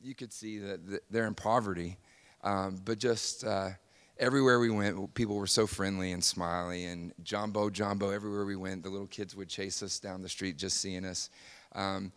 you 0.01 0.15
could 0.15 0.33
see 0.33 0.59
that 0.59 1.01
they're 1.11 1.27
in 1.27 1.35
poverty, 1.35 1.99
um, 2.43 2.81
but 2.85 2.99
just 2.99 3.45
uh, 3.45 3.71
everywhere 4.19 4.61
we 4.61 4.71
went, 4.71 5.15
people 5.15 5.37
were 5.37 5.47
so 5.47 5.67
friendly 5.67 6.13
and 6.13 6.23
smiley, 6.23 6.85
and 6.87 7.13
Jumbo, 7.23 7.71
Jumbo, 7.71 8.11
everywhere 8.11 8.45
we 8.45 8.57
went, 8.57 8.83
the 8.83 8.91
little 8.91 9.07
kids 9.07 9.35
would 9.35 9.49
chase 9.49 9.83
us 9.83 9.99
down 9.99 10.23
the 10.23 10.29
street 10.29 10.57
just 10.57 10.81
seeing 10.81 11.05
us. 11.05 11.31
Um, 11.75 12.13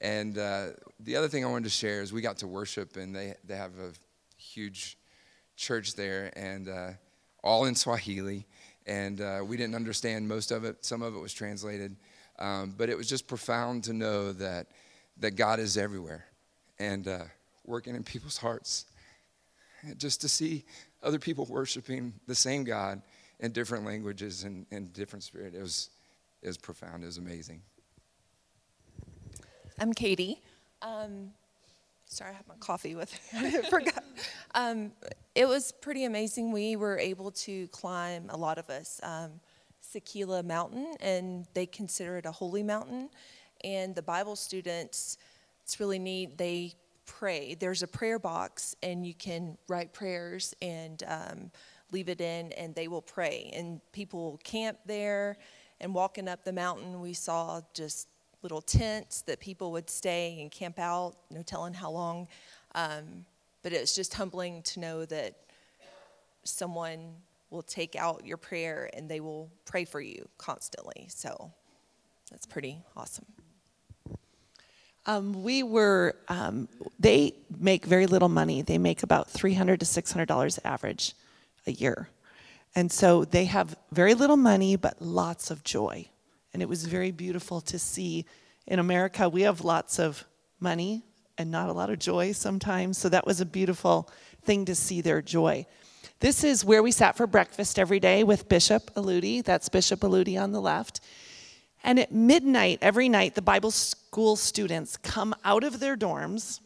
and 0.00 0.38
uh, 0.38 0.68
the 1.00 1.16
other 1.16 1.28
thing 1.28 1.44
I 1.44 1.48
wanted 1.48 1.64
to 1.64 1.70
share 1.70 2.02
is 2.02 2.12
we 2.12 2.20
got 2.20 2.38
to 2.38 2.46
worship, 2.46 2.96
and 2.96 3.14
they, 3.14 3.34
they 3.44 3.56
have 3.56 3.72
a 3.78 3.92
huge 4.36 4.98
church 5.56 5.94
there, 5.94 6.30
and 6.36 6.68
uh, 6.68 6.90
all 7.42 7.64
in 7.64 7.74
Swahili. 7.74 8.46
And 8.86 9.20
uh, 9.20 9.40
we 9.44 9.56
didn't 9.56 9.74
understand 9.74 10.28
most 10.28 10.52
of 10.52 10.64
it. 10.64 10.84
Some 10.84 11.02
of 11.02 11.16
it 11.16 11.18
was 11.18 11.32
translated, 11.32 11.96
um, 12.38 12.74
but 12.76 12.88
it 12.88 12.96
was 12.96 13.08
just 13.08 13.26
profound 13.26 13.84
to 13.84 13.92
know 13.92 14.32
that 14.34 14.68
that 15.18 15.32
God 15.32 15.58
is 15.58 15.76
everywhere, 15.76 16.26
and 16.78 17.08
uh, 17.08 17.24
working 17.64 17.94
in 17.94 18.02
people's 18.02 18.38
hearts. 18.38 18.86
Just 19.98 20.20
to 20.22 20.28
see 20.28 20.64
other 21.02 21.18
people 21.18 21.46
worshiping 21.46 22.14
the 22.26 22.34
same 22.34 22.64
God 22.64 23.02
in 23.40 23.52
different 23.52 23.84
languages 23.84 24.44
and, 24.44 24.66
and 24.70 24.92
different 24.92 25.22
spirit, 25.22 25.54
it 25.54 25.60
was 25.60 25.90
it 26.42 26.48
was 26.48 26.58
profound. 26.58 27.02
It 27.02 27.06
was 27.06 27.18
amazing. 27.18 27.62
I'm 29.78 29.92
Katie. 29.92 30.40
Um, 30.82 31.32
sorry, 32.06 32.30
I 32.30 32.34
have 32.34 32.48
my 32.48 32.54
coffee 32.60 32.94
with. 32.94 33.12
I 33.34 33.62
forgot. 33.62 34.04
Um, 34.54 34.92
it 35.34 35.46
was 35.46 35.72
pretty 35.72 36.04
amazing. 36.04 36.52
We 36.52 36.76
were 36.76 36.98
able 36.98 37.30
to 37.32 37.68
climb, 37.68 38.26
a 38.30 38.36
lot 38.36 38.58
of 38.58 38.70
us, 38.70 39.00
um, 39.02 39.32
Sakila 39.82 40.44
Mountain, 40.44 40.94
and 41.00 41.46
they 41.54 41.66
consider 41.66 42.16
it 42.18 42.26
a 42.26 42.32
holy 42.32 42.62
mountain. 42.62 43.10
And 43.64 43.94
the 43.94 44.02
Bible 44.02 44.36
students, 44.36 45.18
it's 45.66 45.80
really 45.80 45.98
neat. 45.98 46.38
They 46.38 46.74
pray. 47.06 47.56
There's 47.58 47.82
a 47.82 47.88
prayer 47.88 48.20
box, 48.20 48.76
and 48.84 49.04
you 49.04 49.14
can 49.14 49.58
write 49.66 49.92
prayers 49.92 50.54
and 50.62 51.02
um, 51.08 51.50
leave 51.90 52.08
it 52.08 52.20
in, 52.20 52.52
and 52.52 52.72
they 52.72 52.86
will 52.86 53.02
pray. 53.02 53.50
And 53.52 53.80
people 53.90 54.38
camp 54.44 54.78
there. 54.86 55.38
And 55.80 55.92
walking 55.92 56.28
up 56.28 56.44
the 56.44 56.52
mountain, 56.52 57.00
we 57.00 57.14
saw 57.14 57.62
just 57.74 58.06
little 58.42 58.60
tents 58.60 59.22
that 59.22 59.40
people 59.40 59.72
would 59.72 59.90
stay 59.90 60.38
and 60.40 60.52
camp 60.52 60.78
out, 60.78 61.16
no 61.32 61.42
telling 61.42 61.74
how 61.74 61.90
long. 61.90 62.28
Um, 62.76 63.26
but 63.64 63.72
it's 63.72 63.92
just 63.92 64.14
humbling 64.14 64.62
to 64.62 64.78
know 64.78 65.04
that 65.04 65.34
someone 66.44 67.16
will 67.50 67.62
take 67.62 67.96
out 67.96 68.24
your 68.24 68.36
prayer 68.36 68.88
and 68.94 69.08
they 69.08 69.18
will 69.18 69.50
pray 69.64 69.84
for 69.84 70.00
you 70.00 70.28
constantly. 70.38 71.08
So 71.10 71.50
that's 72.30 72.46
pretty 72.46 72.78
awesome. 72.96 73.26
Um, 75.06 75.44
we 75.44 75.62
were, 75.62 76.16
um, 76.28 76.68
they 76.98 77.34
make 77.58 77.86
very 77.86 78.06
little 78.06 78.28
money. 78.28 78.62
They 78.62 78.78
make 78.78 79.02
about 79.02 79.28
$300 79.28 79.78
to 79.78 79.84
$600 79.84 80.58
average 80.64 81.14
a 81.66 81.72
year. 81.72 82.08
And 82.74 82.90
so 82.90 83.24
they 83.24 83.46
have 83.46 83.76
very 83.92 84.14
little 84.14 84.36
money, 84.36 84.76
but 84.76 85.00
lots 85.00 85.50
of 85.50 85.64
joy. 85.64 86.08
And 86.52 86.62
it 86.62 86.68
was 86.68 86.84
very 86.84 87.10
beautiful 87.10 87.60
to 87.62 87.78
see. 87.78 88.26
In 88.66 88.78
America, 88.78 89.28
we 89.28 89.42
have 89.42 89.62
lots 89.62 89.98
of 89.98 90.24
money 90.58 91.04
and 91.38 91.50
not 91.50 91.68
a 91.68 91.72
lot 91.72 91.90
of 91.90 91.98
joy 91.98 92.32
sometimes. 92.32 92.98
So 92.98 93.08
that 93.08 93.26
was 93.26 93.40
a 93.40 93.46
beautiful 93.46 94.10
thing 94.42 94.64
to 94.64 94.74
see 94.74 95.00
their 95.00 95.22
joy. 95.22 95.66
This 96.20 96.44
is 96.44 96.64
where 96.64 96.82
we 96.82 96.92
sat 96.92 97.16
for 97.16 97.26
breakfast 97.26 97.78
every 97.78 98.00
day 98.00 98.24
with 98.24 98.48
Bishop 98.48 98.90
Aludi. 98.94 99.44
That's 99.44 99.68
Bishop 99.68 100.00
Aludi 100.00 100.40
on 100.40 100.52
the 100.52 100.60
left. 100.60 101.00
And 101.84 102.00
at 102.00 102.10
midnight, 102.10 102.78
every 102.82 103.08
night, 103.08 103.34
the 103.34 103.42
Bible 103.42 103.70
school 104.16 104.34
students 104.34 104.96
come 104.96 105.34
out 105.44 105.62
of 105.62 105.78
their 105.78 105.94
dorms 105.94 106.60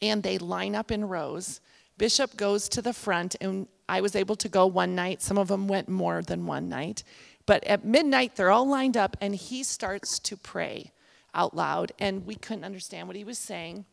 and 0.00 0.24
they 0.24 0.36
line 0.36 0.74
up 0.74 0.90
in 0.90 1.06
rows. 1.06 1.60
Bishop 1.96 2.36
goes 2.36 2.68
to 2.68 2.82
the 2.82 2.92
front, 2.92 3.36
and 3.40 3.68
I 3.88 4.00
was 4.00 4.16
able 4.16 4.34
to 4.34 4.48
go 4.48 4.66
one 4.66 4.96
night. 4.96 5.22
Some 5.22 5.38
of 5.38 5.46
them 5.46 5.68
went 5.68 5.88
more 5.88 6.22
than 6.22 6.44
one 6.44 6.68
night. 6.68 7.04
But 7.46 7.62
at 7.68 7.84
midnight, 7.84 8.34
they're 8.34 8.50
all 8.50 8.66
lined 8.66 8.96
up, 8.96 9.16
and 9.20 9.32
he 9.32 9.62
starts 9.62 10.18
to 10.18 10.36
pray 10.36 10.90
out 11.32 11.54
loud. 11.54 11.92
And 12.00 12.26
we 12.26 12.34
couldn't 12.34 12.64
understand 12.64 13.06
what 13.06 13.16
he 13.16 13.22
was 13.22 13.38
saying, 13.38 13.84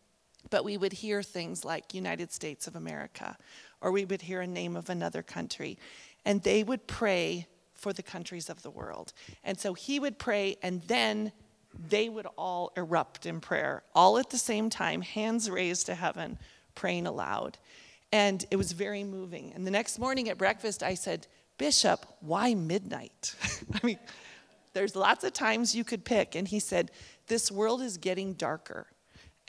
but 0.50 0.66
we 0.66 0.76
would 0.76 0.94
hear 0.94 1.22
things 1.22 1.64
like 1.64 1.94
United 1.94 2.32
States 2.32 2.66
of 2.66 2.76
America, 2.76 3.38
or 3.82 3.92
we 3.92 4.04
would 4.04 4.24
hear 4.24 4.42
a 4.42 4.48
name 4.48 4.76
of 4.76 4.90
another 4.90 5.22
country. 5.22 5.78
And 6.26 6.42
they 6.42 6.64
would 6.64 6.88
pray 6.88 7.46
for 7.76 7.94
the 7.94 8.02
countries 8.02 8.50
of 8.50 8.64
the 8.64 8.72
world. 8.72 9.14
And 9.44 9.60
so 9.60 9.76
he 9.76 10.00
would 10.00 10.18
pray, 10.18 10.58
and 10.64 10.82
then 10.88 11.34
they 11.78 12.10
would 12.10 12.28
all 12.38 12.72
erupt 12.76 13.26
in 13.26 13.40
prayer, 13.42 13.84
all 13.94 14.18
at 14.18 14.30
the 14.30 14.38
same 14.38 14.70
time, 14.70 15.02
hands 15.02 15.50
raised 15.50 15.86
to 15.86 15.96
heaven, 15.96 16.38
praying 16.76 17.08
aloud. 17.08 17.58
And 18.12 18.44
it 18.50 18.56
was 18.56 18.72
very 18.72 19.04
moving. 19.04 19.52
And 19.54 19.66
the 19.66 19.72
next 19.72 20.00
morning 20.00 20.30
at 20.30 20.38
breakfast, 20.38 20.82
I 20.82 20.96
said, 20.96 21.28
Bishop, 21.58 22.06
why 22.22 22.54
midnight? 22.54 23.36
I 23.74 23.86
mean, 23.86 24.00
there's 24.74 24.96
lots 24.96 25.24
of 25.24 25.34
times 25.34 25.76
you 25.76 25.84
could 25.84 26.06
pick. 26.06 26.36
And 26.36 26.48
he 26.48 26.60
said, 26.60 26.92
This 27.28 27.52
world 27.52 27.82
is 27.82 27.98
getting 27.98 28.34
darker. 28.34 28.88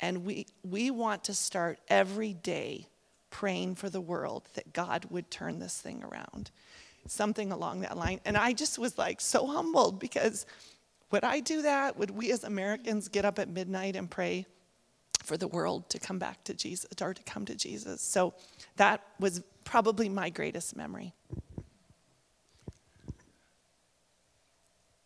And 0.01 0.25
we, 0.25 0.47
we 0.63 0.91
want 0.91 1.25
to 1.25 1.35
start 1.35 1.79
every 1.89 2.33
day 2.33 2.87
praying 3.31 3.77
for 3.77 3.89
the 3.89 4.01
world 4.01 4.49
that 4.55 4.73
God 4.73 5.07
would 5.11 5.31
turn 5.31 5.59
this 5.59 5.79
thing 5.81 6.03
around. 6.03 6.51
Something 7.07 7.53
along 7.53 7.81
that 7.81 7.97
line. 7.97 8.21
And 8.25 8.37
I 8.37 8.53
just 8.53 8.79
was 8.79 8.99
like 8.99 9.21
so 9.21 9.47
humbled 9.47 9.99
because 10.01 10.47
would 11.11 11.25
I 11.25 11.41
do 11.41 11.63
that? 11.63 11.97
Would 11.99 12.11
we 12.11 12.31
as 12.33 12.45
Americans 12.45 13.09
get 13.09 13.25
up 13.25 13.39
at 13.39 13.49
midnight 13.49 13.97
and 13.97 14.11
pray 14.11 14.47
for 15.23 15.37
the 15.37 15.49
world 15.49 15.89
to 15.91 15.99
come 15.99 16.19
back 16.19 16.45
to 16.45 16.55
Jesus 16.55 16.91
or 17.01 17.15
to 17.15 17.23
come 17.25 17.45
to 17.47 17.55
Jesus? 17.55 18.01
So 18.01 18.35
that 18.77 19.03
was 19.19 19.43
probably 19.65 20.09
my 20.09 20.31
greatest 20.31 20.77
memory. 20.77 21.13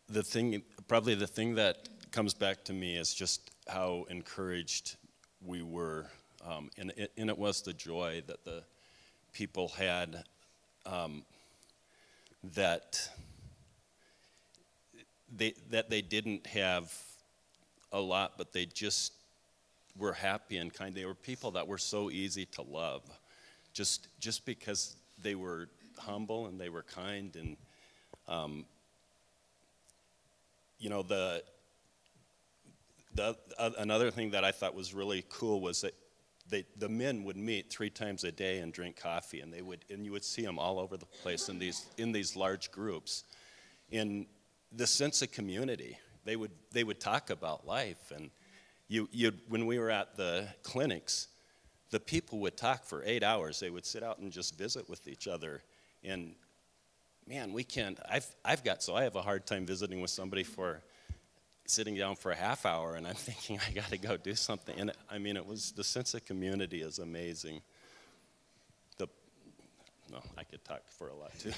The 0.09 0.23
thing, 0.23 0.63
probably 0.87 1.15
the 1.15 1.27
thing 1.27 1.55
that 1.57 1.89
comes 2.13 2.35
back 2.35 2.65
to 2.65 2.73
me 2.73 2.97
is 2.97 3.15
just 3.15 3.51
how 3.67 4.07
encouraged 4.11 4.97
we 5.45 5.63
were. 5.63 6.07
Um, 6.47 6.71
and, 6.77 6.93
it, 6.97 7.13
and 7.17 7.31
it 7.31 7.39
was 7.39 7.63
the 7.63 7.73
joy 7.73 8.23
that 8.27 8.45
the 8.45 8.63
people 9.33 9.69
had 9.69 10.25
um, 10.87 11.25
that 12.55 13.09
they, 15.37 15.55
that 15.71 15.91
they 15.91 16.03
didn't 16.03 16.47
have 16.47 16.93
a 17.93 18.01
lot, 18.01 18.33
but 18.37 18.53
they 18.53 18.67
just 18.67 19.13
were 19.97 20.13
happy 20.13 20.57
and 20.57 20.73
kind. 20.73 20.95
They 20.95 21.05
were 21.05 21.15
people 21.15 21.53
that 21.53 21.67
were 21.67 21.79
so 21.79 22.11
easy 22.11 22.47
to 22.47 22.63
love, 22.63 23.03
just 23.73 24.09
just 24.21 24.45
because 24.45 24.97
they 25.23 25.35
were 25.35 25.69
humble 25.99 26.47
and 26.47 26.61
they 26.61 26.69
were 26.69 26.83
kind 26.83 27.37
and 27.37 27.57
um, 28.27 28.65
you 30.79 30.91
know 30.91 31.03
the 31.03 31.43
the 33.15 33.37
uh, 33.59 33.71
another 33.79 34.11
thing 34.11 34.31
that 34.31 34.45
I 34.45 34.51
thought 34.53 34.75
was 34.75 34.93
really 34.93 35.25
cool 35.29 35.61
was 35.61 35.83
that 35.83 35.95
they, 36.51 36.65
the 36.77 36.89
men 36.89 37.25
would 37.25 37.37
meet 37.37 37.71
three 37.71 37.89
times 37.89 38.25
a 38.25 38.33
day 38.33 38.59
and 38.59 38.73
drink 38.73 39.01
coffee, 39.01 39.41
and 39.41 39.53
they 39.53 39.63
would 39.63 39.85
and 39.91 40.05
you 40.05 40.13
would 40.13 40.25
see 40.25 40.43
them 40.43 40.59
all 40.59 40.79
over 40.79 40.97
the 40.97 41.07
place 41.07 41.49
in 41.49 41.59
these 41.59 41.87
in 41.97 42.13
these 42.13 42.37
large 42.37 42.71
groups. 42.71 43.25
And 43.93 44.27
the 44.77 44.87
sense 44.87 45.23
of 45.23 45.33
community. 45.33 45.99
They 46.25 46.37
would, 46.37 46.51
they 46.73 46.85
would 46.85 47.01
talk 47.01 47.31
about 47.31 47.67
life. 47.67 48.13
And 48.15 48.31
you, 48.89 49.09
you, 49.13 49.33
when 49.49 49.67
we 49.67 49.79
were 49.79 49.91
at 49.91 50.17
the 50.17 50.49
clinics, 50.63 51.29
the 51.91 52.01
people 52.01 52.41
would 52.41 52.57
talk 52.57 52.85
for 52.85 53.03
eight 53.05 53.23
hours. 53.23 53.61
They 53.61 53.71
would 53.71 53.87
sit 53.87 54.03
out 54.03 54.19
and 54.19 54.33
just 54.33 54.59
visit 54.59 54.89
with 54.89 55.07
each 55.07 55.29
other. 55.29 55.63
And 56.03 56.35
man, 57.27 57.53
we 57.53 57.65
can't, 57.65 57.99
I've, 58.09 58.27
I've 58.45 58.65
got, 58.65 58.83
so 58.83 58.95
I 58.95 59.05
have 59.05 59.17
a 59.17 59.23
hard 59.23 59.47
time 59.47 59.67
visiting 59.67 60.01
with 60.01 60.11
somebody 60.11 60.43
for 60.43 60.83
sitting 61.67 61.95
down 61.95 62.17
for 62.17 62.31
a 62.31 62.37
half 62.37 62.67
hour 62.67 62.95
and 62.95 63.07
I'm 63.07 63.15
thinking 63.15 63.59
I 63.67 63.73
got 63.73 63.91
to 63.91 63.99
go 63.99 64.17
do 64.17 64.35
something. 64.35 64.79
And 64.79 64.93
I 65.11 65.19
mean, 65.19 65.37
it 65.37 65.47
was, 65.47 65.73
the 65.73 65.85
sense 65.85 66.15
of 66.15 66.25
community 66.25 66.83
is 66.83 66.99
amazing. 66.99 67.63
No, 70.11 70.21
I 70.37 70.45
could 70.45 70.65
talk 70.65 70.83
for 70.87 71.09
a 71.09 71.15
lot 71.15 71.39
too. 71.39 71.53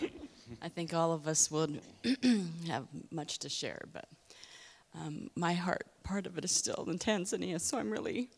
I 0.62 0.68
think 0.68 0.94
all 0.94 1.12
of 1.12 1.26
us 1.26 1.50
would 1.50 1.80
have 2.66 2.86
much 3.10 3.38
to 3.40 3.48
share, 3.48 3.82
but 3.92 4.06
um, 4.94 5.30
my 5.36 5.52
heart, 5.52 5.86
part 6.02 6.26
of 6.26 6.38
it 6.38 6.44
is 6.44 6.50
still 6.52 6.86
in 6.88 6.98
Tanzania, 6.98 7.60
so 7.60 7.78
I'm 7.78 7.90
really 7.90 8.28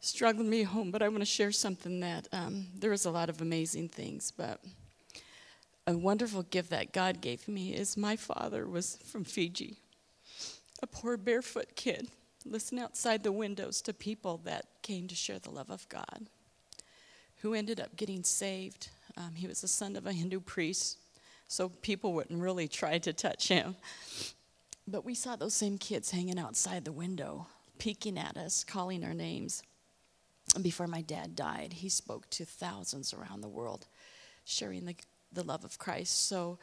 struggling 0.00 0.46
to 0.46 0.50
be 0.50 0.62
home. 0.62 0.90
But 0.90 1.02
I 1.02 1.08
want 1.08 1.20
to 1.20 1.26
share 1.26 1.52
something 1.52 2.00
that 2.00 2.28
um, 2.32 2.66
there 2.74 2.90
was 2.90 3.04
a 3.04 3.10
lot 3.10 3.28
of 3.28 3.40
amazing 3.40 3.88
things, 3.88 4.30
but 4.30 4.62
a 5.86 5.96
wonderful 5.96 6.42
gift 6.44 6.70
that 6.70 6.92
God 6.92 7.20
gave 7.20 7.48
me 7.48 7.74
is 7.74 7.96
my 7.96 8.16
father 8.16 8.66
was 8.66 8.98
from 9.04 9.24
Fiji, 9.24 9.78
a 10.82 10.86
poor 10.86 11.16
barefoot 11.16 11.74
kid, 11.74 12.08
listening 12.44 12.82
outside 12.82 13.22
the 13.22 13.32
windows 13.32 13.82
to 13.82 13.92
people 13.92 14.38
that 14.44 14.66
came 14.82 15.08
to 15.08 15.14
share 15.14 15.38
the 15.38 15.50
love 15.50 15.70
of 15.70 15.88
God 15.88 16.28
who 17.42 17.54
ended 17.54 17.80
up 17.80 17.96
getting 17.96 18.24
saved. 18.24 18.88
Um, 19.16 19.34
he 19.34 19.46
was 19.46 19.60
the 19.60 19.68
son 19.68 19.96
of 19.96 20.06
a 20.06 20.12
Hindu 20.12 20.40
priest, 20.40 20.98
so 21.46 21.68
people 21.68 22.12
wouldn't 22.12 22.40
really 22.40 22.68
try 22.68 22.98
to 22.98 23.12
touch 23.12 23.48
him. 23.48 23.76
But 24.86 25.04
we 25.04 25.14
saw 25.14 25.36
those 25.36 25.54
same 25.54 25.78
kids 25.78 26.10
hanging 26.10 26.38
outside 26.38 26.84
the 26.84 26.92
window, 26.92 27.46
peeking 27.78 28.18
at 28.18 28.36
us, 28.36 28.64
calling 28.64 29.04
our 29.04 29.14
names. 29.14 29.62
And 30.54 30.64
before 30.64 30.86
my 30.86 31.02
dad 31.02 31.36
died, 31.36 31.74
he 31.74 31.88
spoke 31.88 32.28
to 32.30 32.44
thousands 32.44 33.12
around 33.12 33.42
the 33.42 33.48
world, 33.48 33.86
sharing 34.44 34.86
the, 34.86 34.96
the 35.32 35.42
love 35.42 35.64
of 35.64 35.78
Christ. 35.78 36.26
So 36.28 36.58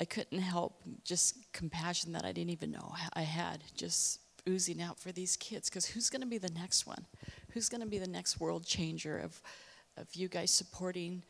I 0.00 0.04
couldn't 0.04 0.40
help 0.40 0.80
just 1.04 1.52
compassion 1.52 2.12
that 2.12 2.24
I 2.24 2.32
didn't 2.32 2.50
even 2.50 2.70
know 2.70 2.94
I 3.12 3.22
had, 3.22 3.62
just 3.76 4.20
oozing 4.48 4.80
out 4.80 4.98
for 4.98 5.12
these 5.12 5.36
kids. 5.36 5.68
Because 5.68 5.86
who's 5.86 6.08
going 6.08 6.22
to 6.22 6.26
be 6.26 6.38
the 6.38 6.52
next 6.52 6.86
one? 6.86 7.04
Who's 7.52 7.68
going 7.68 7.82
to 7.82 7.86
be 7.86 7.98
the 7.98 8.08
next 8.08 8.40
world 8.40 8.64
changer 8.64 9.18
of 9.18 9.42
of 9.96 10.14
you 10.14 10.28
guys 10.28 10.50
supporting 10.50 11.22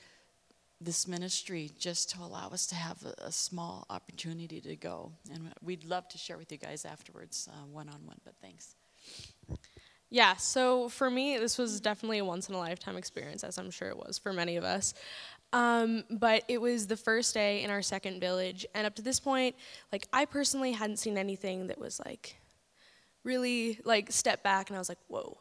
this 0.81 1.09
ministry 1.09 1.71
just 1.79 2.11
to 2.11 2.21
allow 2.21 2.49
us 2.49 2.67
to 2.67 2.75
have 2.75 3.03
a, 3.05 3.27
a 3.27 3.33
small 3.33 3.87
opportunity 3.89 4.61
to 4.61 4.77
go. 4.77 5.13
And 5.33 5.53
we'd 5.63 5.85
love 5.85 6.09
to 6.09 6.19
share 6.19 6.37
with 6.37 6.53
you 6.53 6.59
guys 6.59 6.85
afterwards, 6.85 7.49
one 7.73 7.89
on 7.89 8.05
one, 8.05 8.19
but 8.25 8.35
thanks. 8.43 8.75
Yeah, 10.11 10.37
so 10.37 10.89
for 10.89 11.11
me, 11.11 11.39
this 11.39 11.59
was 11.59 11.81
definitely 11.81 12.19
a 12.19 12.25
once 12.25 12.49
in 12.49 12.55
a 12.55 12.59
lifetime 12.59 12.97
experience, 12.97 13.43
as 13.43 13.59
I'm 13.59 13.71
sure 13.71 13.89
it 13.89 13.97
was 13.97 14.19
for 14.19 14.33
many 14.33 14.57
of 14.57 14.65
us. 14.65 14.95
Um, 15.53 16.05
but 16.11 16.45
it 16.49 16.61
was 16.61 16.87
the 16.87 16.97
first 16.97 17.35
day 17.35 17.63
in 17.63 17.71
our 17.71 17.83
second 17.83 18.21
village, 18.21 18.67
and 18.75 18.87
up 18.87 18.95
to 18.97 19.03
this 19.03 19.19
point, 19.19 19.57
like 19.93 20.07
I 20.13 20.25
personally 20.25 20.73
hadn't 20.73 20.99
seen 20.99 21.17
anything 21.17 21.69
that 21.69 21.79
was 21.79 22.01
like 22.05 22.37
really 23.25 23.81
like 23.85 24.13
step 24.13 24.43
back, 24.43 24.69
and 24.69 24.77
I 24.77 24.79
was 24.79 24.89
like, 24.89 24.99
whoa. 25.09 25.39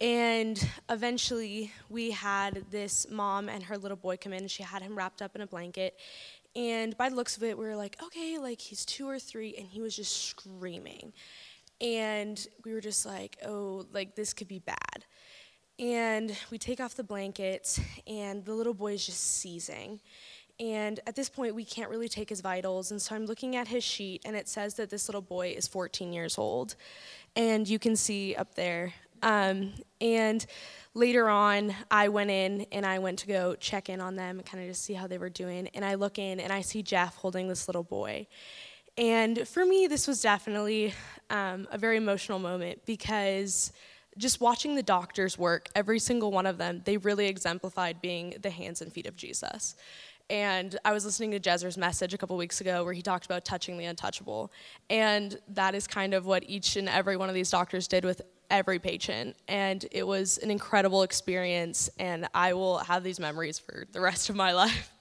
And 0.00 0.68
eventually, 0.90 1.72
we 1.88 2.10
had 2.10 2.64
this 2.70 3.06
mom 3.10 3.48
and 3.48 3.62
her 3.62 3.78
little 3.78 3.96
boy 3.96 4.18
come 4.18 4.32
in, 4.32 4.40
and 4.40 4.50
she 4.50 4.62
had 4.62 4.82
him 4.82 4.96
wrapped 4.96 5.22
up 5.22 5.34
in 5.34 5.40
a 5.40 5.46
blanket. 5.46 5.96
And 6.54 6.96
by 6.96 7.08
the 7.08 7.16
looks 7.16 7.36
of 7.36 7.42
it, 7.42 7.56
we 7.56 7.64
were 7.64 7.76
like, 7.76 7.96
okay, 8.02 8.38
like 8.38 8.60
he's 8.60 8.84
two 8.84 9.08
or 9.08 9.18
three, 9.18 9.54
and 9.56 9.66
he 9.66 9.80
was 9.80 9.96
just 9.96 10.28
screaming. 10.28 11.12
And 11.80 12.46
we 12.64 12.72
were 12.72 12.80
just 12.80 13.06
like, 13.06 13.38
oh, 13.46 13.86
like 13.92 14.14
this 14.14 14.34
could 14.34 14.48
be 14.48 14.58
bad. 14.58 15.04
And 15.78 16.36
we 16.50 16.58
take 16.58 16.80
off 16.80 16.94
the 16.94 17.04
blankets, 17.04 17.80
and 18.06 18.44
the 18.44 18.54
little 18.54 18.74
boy 18.74 18.94
is 18.94 19.04
just 19.04 19.20
seizing. 19.38 20.00
And 20.58 21.00
at 21.06 21.14
this 21.14 21.28
point, 21.28 21.54
we 21.54 21.64
can't 21.64 21.90
really 21.90 22.08
take 22.08 22.30
his 22.30 22.40
vitals. 22.40 22.90
And 22.90 23.00
so 23.00 23.14
I'm 23.14 23.26
looking 23.26 23.56
at 23.56 23.68
his 23.68 23.84
sheet, 23.84 24.22
and 24.24 24.34
it 24.34 24.48
says 24.48 24.74
that 24.74 24.88
this 24.88 25.08
little 25.08 25.20
boy 25.20 25.54
is 25.56 25.66
14 25.66 26.12
years 26.12 26.38
old. 26.38 26.76
And 27.34 27.68
you 27.68 27.78
can 27.78 27.96
see 27.96 28.34
up 28.34 28.54
there 28.54 28.94
um, 29.22 29.72
and 30.00 30.44
later 30.94 31.28
on, 31.28 31.74
I 31.90 32.08
went 32.08 32.30
in 32.30 32.66
and 32.72 32.84
I 32.84 32.98
went 32.98 33.18
to 33.20 33.26
go 33.26 33.54
check 33.54 33.88
in 33.88 34.00
on 34.00 34.16
them, 34.16 34.38
and 34.38 34.46
kind 34.46 34.62
of 34.62 34.70
just 34.70 34.82
see 34.82 34.94
how 34.94 35.06
they 35.06 35.18
were 35.18 35.30
doing. 35.30 35.68
And 35.74 35.84
I 35.84 35.94
look 35.94 36.18
in 36.18 36.40
and 36.40 36.52
I 36.52 36.62
see 36.62 36.82
Jeff 36.82 37.16
holding 37.16 37.48
this 37.48 37.68
little 37.68 37.84
boy. 37.84 38.26
And 38.98 39.46
for 39.46 39.66
me, 39.66 39.86
this 39.86 40.08
was 40.08 40.22
definitely 40.22 40.94
um, 41.28 41.68
a 41.70 41.76
very 41.76 41.98
emotional 41.98 42.38
moment 42.38 42.80
because 42.86 43.72
just 44.16 44.40
watching 44.40 44.74
the 44.74 44.82
doctors 44.82 45.36
work, 45.36 45.68
every 45.74 45.98
single 45.98 46.30
one 46.30 46.46
of 46.46 46.56
them, 46.56 46.80
they 46.84 46.96
really 46.96 47.26
exemplified 47.26 48.00
being 48.00 48.34
the 48.40 48.48
hands 48.48 48.80
and 48.80 48.90
feet 48.90 49.06
of 49.06 49.14
Jesus. 49.14 49.76
And 50.28 50.76
I 50.84 50.92
was 50.92 51.04
listening 51.04 51.30
to 51.32 51.50
Jezer's 51.50 51.76
message 51.78 52.14
a 52.14 52.18
couple 52.18 52.36
weeks 52.36 52.60
ago 52.60 52.82
where 52.84 52.94
he 52.94 53.02
talked 53.02 53.26
about 53.26 53.44
touching 53.44 53.78
the 53.78 53.84
untouchable. 53.84 54.50
And 54.90 55.38
that 55.48 55.74
is 55.74 55.86
kind 55.86 56.14
of 56.14 56.26
what 56.26 56.42
each 56.48 56.76
and 56.76 56.88
every 56.88 57.16
one 57.16 57.28
of 57.28 57.34
these 57.34 57.50
doctors 57.50 57.86
did 57.86 58.04
with 58.04 58.22
every 58.50 58.78
patient. 58.78 59.36
And 59.48 59.84
it 59.90 60.06
was 60.06 60.38
an 60.38 60.50
incredible 60.50 61.02
experience. 61.02 61.90
And 61.98 62.28
I 62.34 62.52
will 62.54 62.78
have 62.78 63.02
these 63.02 63.20
memories 63.20 63.58
for 63.58 63.86
the 63.92 64.00
rest 64.00 64.28
of 64.30 64.36
my 64.36 64.52
life. 64.52 64.90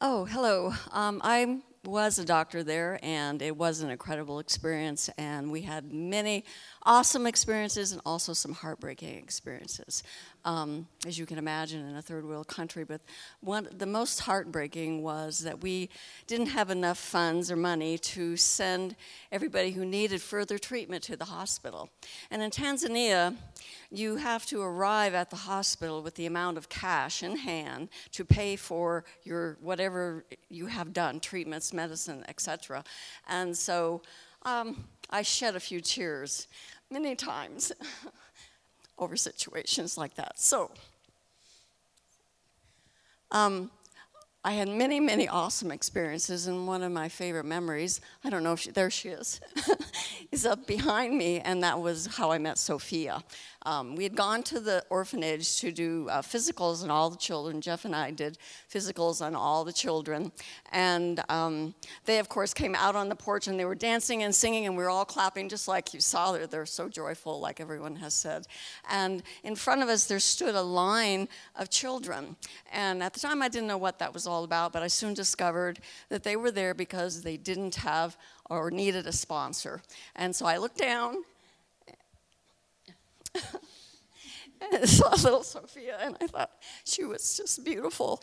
Oh, 0.00 0.26
hello. 0.26 0.72
Um, 0.92 1.20
I 1.24 1.58
was 1.88 2.18
a 2.18 2.24
doctor 2.24 2.62
there, 2.62 2.98
and 3.02 3.42
it 3.42 3.56
was 3.56 3.80
an 3.80 3.90
incredible 3.90 4.38
experience. 4.38 5.08
And 5.18 5.50
we 5.50 5.62
had 5.62 5.92
many 5.92 6.44
awesome 6.84 7.26
experiences 7.26 7.92
and 7.92 8.00
also 8.04 8.32
some 8.32 8.52
heartbreaking 8.52 9.16
experiences. 9.16 10.02
um, 10.44 10.86
as 11.06 11.18
you 11.18 11.26
can 11.26 11.36
imagine, 11.36 11.86
in 11.86 11.96
a 11.96 12.02
third 12.02 12.24
world 12.24 12.48
country. 12.48 12.84
But 12.84 13.02
one, 13.40 13.68
the 13.76 13.86
most 13.86 14.20
heartbreaking 14.20 15.02
was 15.02 15.40
that 15.40 15.62
we 15.62 15.90
didn't 16.26 16.46
have 16.46 16.70
enough 16.70 16.98
funds 16.98 17.50
or 17.50 17.56
money 17.56 17.98
to 17.98 18.36
send 18.36 18.96
everybody 19.30 19.72
who 19.72 19.84
needed 19.84 20.22
further 20.22 20.56
treatment 20.56 21.02
to 21.04 21.16
the 21.16 21.26
hospital. 21.26 21.90
And 22.30 22.42
in 22.42 22.50
Tanzania, 22.50 23.36
you 23.90 24.16
have 24.16 24.44
to 24.46 24.60
arrive 24.60 25.14
at 25.14 25.30
the 25.30 25.36
hospital 25.36 26.02
with 26.02 26.14
the 26.14 26.26
amount 26.26 26.58
of 26.58 26.68
cash 26.68 27.22
in 27.22 27.36
hand 27.36 27.88
to 28.12 28.24
pay 28.24 28.54
for 28.56 29.04
your 29.24 29.56
whatever 29.60 30.24
you 30.50 30.66
have 30.66 30.92
done, 30.92 31.20
treatments, 31.20 31.72
medicine, 31.72 32.24
etc. 32.28 32.84
And 33.28 33.56
so 33.56 34.02
um, 34.42 34.84
I 35.10 35.22
shed 35.22 35.56
a 35.56 35.60
few 35.60 35.80
tears 35.80 36.48
many 36.90 37.14
times 37.14 37.72
over 38.98 39.16
situations 39.16 39.96
like 39.96 40.14
that. 40.16 40.38
So 40.38 40.70
um, 43.30 43.70
I 44.44 44.52
had 44.52 44.68
many, 44.68 45.00
many 45.00 45.28
awesome 45.28 45.70
experiences, 45.70 46.46
and 46.46 46.66
one 46.66 46.82
of 46.82 46.92
my 46.92 47.08
favorite 47.08 47.44
memories, 47.44 48.00
I 48.24 48.30
don't 48.30 48.42
know 48.42 48.52
if 48.52 48.60
she, 48.60 48.70
there 48.70 48.88
she 48.88 49.08
is, 49.10 49.40
is 50.32 50.46
up 50.46 50.66
behind 50.66 51.18
me, 51.18 51.40
and 51.40 51.62
that 51.62 51.80
was 51.80 52.06
how 52.06 52.30
I 52.30 52.38
met 52.38 52.56
Sophia. 52.56 53.22
Um, 53.68 53.96
we 53.96 54.02
had 54.02 54.16
gone 54.16 54.42
to 54.44 54.60
the 54.60 54.82
orphanage 54.88 55.60
to 55.60 55.70
do 55.70 56.08
uh, 56.08 56.22
physicals 56.22 56.82
on 56.82 56.90
all 56.90 57.10
the 57.10 57.18
children. 57.18 57.60
Jeff 57.60 57.84
and 57.84 57.94
I 57.94 58.10
did 58.10 58.38
physicals 58.72 59.20
on 59.20 59.34
all 59.34 59.62
the 59.62 59.74
children. 59.74 60.32
And 60.72 61.22
um, 61.28 61.74
they, 62.06 62.18
of 62.18 62.30
course, 62.30 62.54
came 62.54 62.74
out 62.74 62.96
on 62.96 63.10
the 63.10 63.14
porch 63.14 63.46
and 63.46 63.60
they 63.60 63.66
were 63.66 63.74
dancing 63.74 64.22
and 64.22 64.34
singing, 64.34 64.64
and 64.64 64.74
we 64.74 64.82
were 64.82 64.88
all 64.88 65.04
clapping 65.04 65.50
just 65.50 65.68
like 65.68 65.92
you 65.92 66.00
saw. 66.00 66.32
They're, 66.32 66.46
they're 66.46 66.64
so 66.64 66.88
joyful, 66.88 67.40
like 67.40 67.60
everyone 67.60 67.96
has 67.96 68.14
said. 68.14 68.46
And 68.88 69.22
in 69.44 69.54
front 69.54 69.82
of 69.82 69.90
us, 69.90 70.06
there 70.06 70.18
stood 70.18 70.54
a 70.54 70.62
line 70.62 71.28
of 71.54 71.68
children. 71.68 72.36
And 72.72 73.02
at 73.02 73.12
the 73.12 73.20
time, 73.20 73.42
I 73.42 73.48
didn't 73.48 73.68
know 73.68 73.76
what 73.76 73.98
that 73.98 74.14
was 74.14 74.26
all 74.26 74.44
about, 74.44 74.72
but 74.72 74.82
I 74.82 74.86
soon 74.86 75.12
discovered 75.12 75.80
that 76.08 76.22
they 76.22 76.36
were 76.36 76.50
there 76.50 76.72
because 76.72 77.20
they 77.20 77.36
didn't 77.36 77.74
have 77.74 78.16
or 78.48 78.70
needed 78.70 79.06
a 79.06 79.12
sponsor. 79.12 79.82
And 80.16 80.34
so 80.34 80.46
I 80.46 80.56
looked 80.56 80.78
down 80.78 81.16
and 84.60 84.82
I 84.82 84.84
saw 84.84 85.10
little 85.10 85.42
Sophia, 85.42 85.98
and 86.00 86.16
I 86.20 86.26
thought 86.26 86.50
she 86.84 87.04
was 87.04 87.36
just 87.36 87.64
beautiful. 87.64 88.22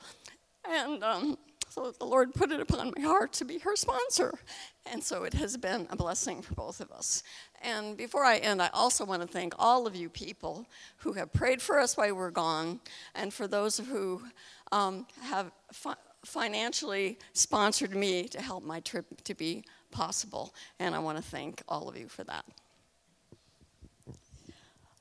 And 0.67 1.03
um, 1.03 1.37
so 1.69 1.91
the 1.91 2.05
Lord 2.05 2.33
put 2.33 2.51
it 2.51 2.61
upon 2.61 2.93
my 2.95 3.03
heart 3.03 3.33
to 3.33 3.45
be 3.45 3.59
her 3.59 3.75
sponsor. 3.75 4.33
And 4.85 5.03
so 5.03 5.23
it 5.23 5.33
has 5.33 5.57
been 5.57 5.87
a 5.89 5.95
blessing 5.95 6.41
for 6.41 6.53
both 6.53 6.79
of 6.79 6.89
us. 6.91 7.21
And 7.61 7.97
before 7.97 8.23
I 8.23 8.37
end, 8.37 8.61
I 8.61 8.69
also 8.73 9.03
want 9.03 9.21
to 9.21 9.27
thank 9.27 9.53
all 9.59 9.85
of 9.85 9.95
you 9.95 10.09
people 10.09 10.67
who 10.97 11.13
have 11.13 11.33
prayed 11.33 11.61
for 11.61 11.79
us 11.79 11.97
while 11.97 12.15
we're 12.15 12.31
gone, 12.31 12.79
and 13.13 13.33
for 13.33 13.47
those 13.47 13.77
who 13.77 14.21
um, 14.71 15.05
have 15.21 15.51
fi- 15.71 15.95
financially 16.23 17.19
sponsored 17.33 17.95
me 17.95 18.27
to 18.29 18.41
help 18.41 18.63
my 18.63 18.79
trip 18.79 19.21
to 19.23 19.33
be 19.33 19.63
possible. 19.91 20.53
And 20.79 20.95
I 20.95 20.99
want 20.99 21.17
to 21.17 21.23
thank 21.23 21.61
all 21.67 21.89
of 21.89 21.97
you 21.97 22.07
for 22.07 22.23
that. 22.23 22.45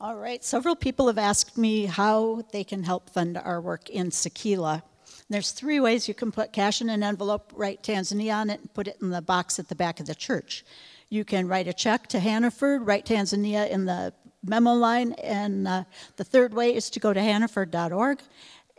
All 0.00 0.16
right, 0.16 0.42
several 0.42 0.74
people 0.74 1.06
have 1.06 1.18
asked 1.18 1.56
me 1.56 1.86
how 1.86 2.42
they 2.52 2.64
can 2.64 2.82
help 2.82 3.10
fund 3.10 3.38
our 3.38 3.60
work 3.60 3.88
in 3.88 4.10
Sakila. 4.10 4.82
There's 5.30 5.52
three 5.52 5.78
ways 5.78 6.08
you 6.08 6.14
can 6.14 6.32
put 6.32 6.52
cash 6.52 6.80
in 6.80 6.90
an 6.90 7.04
envelope, 7.04 7.52
write 7.54 7.84
Tanzania 7.84 8.34
on 8.34 8.50
it, 8.50 8.60
and 8.60 8.74
put 8.74 8.88
it 8.88 8.98
in 9.00 9.10
the 9.10 9.22
box 9.22 9.60
at 9.60 9.68
the 9.68 9.76
back 9.76 10.00
of 10.00 10.06
the 10.06 10.14
church. 10.14 10.64
You 11.10 11.24
can 11.24 11.46
write 11.46 11.68
a 11.68 11.72
check 11.72 12.08
to 12.08 12.18
Hannaford, 12.18 12.84
write 12.84 13.06
Tanzania 13.06 13.70
in 13.70 13.84
the 13.84 14.12
memo 14.42 14.72
line, 14.72 15.12
and 15.12 15.68
uh, 15.68 15.84
the 16.16 16.24
third 16.24 16.54
way 16.54 16.74
is 16.74 16.90
to 16.90 17.00
go 17.00 17.12
to 17.12 17.20
hannaford.org 17.20 18.18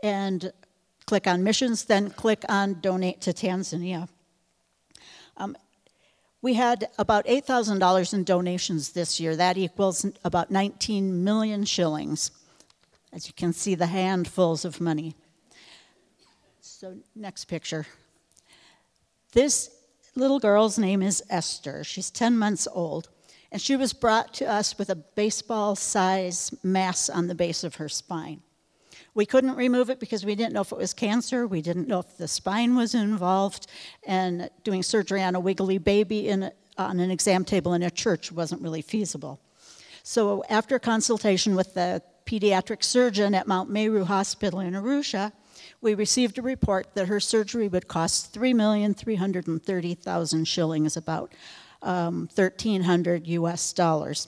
and 0.04 0.52
click 1.08 1.28
on 1.28 1.46
missions, 1.46 1.86
then 1.86 2.10
click 2.10 2.44
on 2.50 2.82
donate 2.82 3.22
to 3.22 3.32
Tanzania. 3.32 4.10
Um, 5.38 5.56
we 6.46 6.54
had 6.54 6.90
about 7.00 7.26
$8,000 7.26 8.14
in 8.14 8.24
donations 8.24 8.92
this 8.92 9.20
year. 9.20 9.36
That 9.36 9.58
equals 9.58 10.06
about 10.24 10.52
19 10.52 11.24
million 11.24 11.66
shillings. 11.66 12.30
As 13.12 13.26
you 13.26 13.34
can 13.34 13.52
see, 13.52 13.74
the 13.74 13.88
handfuls 13.88 14.64
of 14.64 14.80
money. 14.80 15.16
So, 16.62 16.98
next 17.16 17.46
picture. 17.46 17.88
This 19.32 19.72
little 20.14 20.40
girl's 20.40 20.78
name 20.78 21.02
is 21.02 21.24
Esther. 21.32 21.84
She's 21.84 22.12
10 22.12 22.38
months 22.38 22.68
old, 22.72 23.10
and 23.52 23.60
she 23.60 23.76
was 23.76 23.92
brought 23.92 24.32
to 24.36 24.46
us 24.46 24.78
with 24.78 24.92
a 24.92 24.96
baseball 24.96 25.76
size 25.76 26.54
mass 26.62 27.10
on 27.10 27.26
the 27.26 27.34
base 27.34 27.64
of 27.64 27.76
her 27.76 27.90
spine. 27.90 28.44
We 29.16 29.26
couldn't 29.26 29.56
remove 29.56 29.90
it 29.90 30.00
because 30.00 30.26
we 30.26 30.36
didn't 30.36 30.54
know 30.54 30.62
if 30.62 30.72
it 30.72 30.78
was 30.78 30.94
cancer. 30.94 31.48
We 31.48 31.62
didn't 31.62 31.88
know 31.88 32.00
if 32.00 32.18
the 32.18 32.28
spine 32.28 32.76
was 32.76 32.94
involved. 32.94 33.66
And 34.06 34.50
doing 34.64 34.84
surgery 34.84 35.24
on 35.24 35.34
a 35.34 35.40
wiggly 35.40 35.80
baby 35.80 36.28
in 36.28 36.52
on 36.78 37.00
an 37.00 37.10
exam 37.10 37.46
table 37.46 37.74
in 37.74 37.82
a 37.84 37.90
church 37.90 38.30
wasn't 38.32 38.62
really 38.62 38.82
feasible. 38.82 39.40
So, 40.04 40.44
after 40.50 40.78
consultation 40.78 41.56
with 41.56 41.74
the 41.74 42.02
pediatric 42.26 42.84
surgeon 42.84 43.34
at 43.34 43.48
Mount 43.48 43.70
Meru 43.70 44.04
Hospital 44.04 44.60
in 44.60 44.74
Arusha, 44.74 45.32
we 45.82 45.96
received 45.96 46.38
a 46.38 46.42
report 46.42 46.94
that 46.96 47.08
her 47.08 47.22
surgery 47.22 47.70
would 47.70 47.88
cost 47.88 48.36
3,330,000 48.36 50.46
shillings, 50.46 50.98
about 50.98 51.32
um, 51.82 52.28
1,300 52.36 53.26
US 53.28 53.74
dollars. 53.74 54.28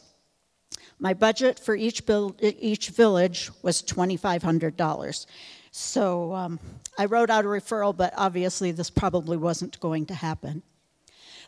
My 1.00 1.14
budget 1.14 1.60
for 1.60 1.76
each, 1.76 2.02
each 2.42 2.90
village 2.90 3.52
was 3.62 3.84
$2,500. 3.84 5.26
So 5.72 6.34
um, 6.34 6.60
I 6.98 7.06
wrote 7.06 7.30
out 7.30 7.46
a 7.46 7.48
referral, 7.48 7.96
but 7.96 8.14
obviously 8.18 8.72
this 8.72 8.90
probably 8.90 9.38
wasn't 9.38 9.80
going 9.80 10.08
to 10.08 10.16
happen. 10.16 10.64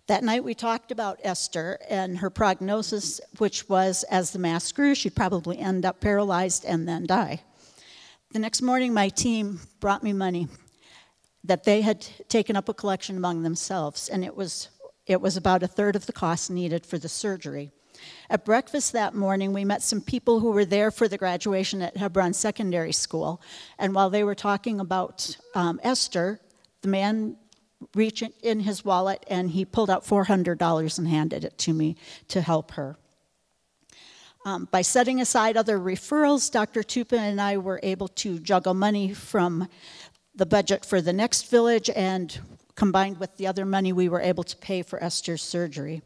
That 0.06 0.24
night 0.24 0.44
we 0.44 0.54
talked 0.54 0.92
about 0.92 1.20
Esther 1.24 1.80
and 1.90 2.18
her 2.20 2.30
prognosis, 2.30 3.22
which 3.38 3.68
was 3.70 4.04
as 4.04 4.32
the 4.32 4.40
mass 4.40 4.72
grew, 4.72 4.96
she'd 4.96 5.16
probably 5.16 5.60
end 5.60 5.86
up 5.86 6.00
paralyzed 6.00 6.66
and 6.66 6.88
then 6.88 7.06
die. 7.06 7.42
The 8.32 8.40
next 8.40 8.62
morning, 8.62 8.94
my 8.94 9.10
team 9.10 9.60
brought 9.80 10.04
me 10.04 10.14
money 10.14 10.48
that 11.44 11.64
they 11.64 11.82
had 11.82 12.06
taken 12.28 12.56
up 12.56 12.70
a 12.70 12.74
collection 12.74 13.18
among 13.18 13.42
themselves, 13.42 14.10
and 14.10 14.24
it 14.24 14.36
was, 14.36 14.70
it 15.08 15.22
was 15.22 15.38
about 15.38 15.64
a 15.64 15.68
third 15.68 15.96
of 15.96 16.06
the 16.06 16.14
cost 16.14 16.52
needed 16.52 16.86
for 16.86 17.00
the 17.00 17.10
surgery. 17.10 17.72
At 18.30 18.46
breakfast 18.46 18.94
that 18.94 19.14
morning, 19.14 19.54
we 19.54 19.66
met 19.66 19.82
some 19.82 20.02
people 20.02 20.40
who 20.40 20.52
were 20.52 20.66
there 20.66 20.92
for 20.92 21.08
the 21.08 21.18
graduation 21.18 21.82
at 21.82 21.98
Hebron 21.98 22.34
Secondary 22.34 22.92
School. 22.92 23.42
And 23.78 23.94
while 23.96 24.10
they 24.10 24.24
were 24.24 24.36
talking 24.36 24.80
about 24.80 25.36
um, 25.56 25.80
Esther, 25.84 26.40
the 26.82 26.88
man 26.88 27.38
reached 27.96 28.24
in 28.44 28.60
his 28.62 28.84
wallet 28.84 29.26
and 29.28 29.52
he 29.52 29.66
pulled 29.66 29.90
out 29.90 30.06
$400 30.06 30.98
and 30.98 31.08
handed 31.08 31.44
it 31.44 31.58
to 31.60 31.74
me 31.74 31.96
to 32.28 32.42
help 32.42 32.72
her. 32.72 32.98
Um, 34.46 34.68
by 34.72 34.82
setting 34.82 35.20
aside 35.20 35.58
other 35.58 35.78
referrals, 35.78 36.50
Dr. 36.52 36.82
Tupa 36.82 37.18
and 37.18 37.42
I 37.42 37.58
were 37.58 37.80
able 37.84 38.08
to 38.08 38.40
juggle 38.40 38.74
money 38.74 39.14
from 39.14 39.68
the 40.34 40.46
budget 40.46 40.86
for 40.86 41.02
the 41.02 41.12
next 41.12 41.50
village 41.50 41.90
and 41.94 42.40
combined 42.76 43.20
with 43.20 43.36
the 43.36 43.48
other 43.48 43.66
money 43.66 43.92
we 43.92 44.08
were 44.08 44.22
able 44.22 44.44
to 44.44 44.56
pay 44.58 44.82
for 44.82 45.04
Esther's 45.04 45.42
surgery. 45.42 46.02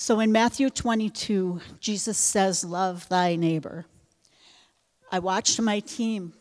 So 0.00 0.20
in 0.20 0.30
Matthew 0.30 0.70
22, 0.70 1.60
Jesus 1.80 2.16
says, 2.16 2.62
Love 2.62 3.08
thy 3.08 3.34
neighbor. 3.34 3.84
I 5.10 5.18
watched 5.18 5.60
my 5.60 5.80
team 5.80 6.34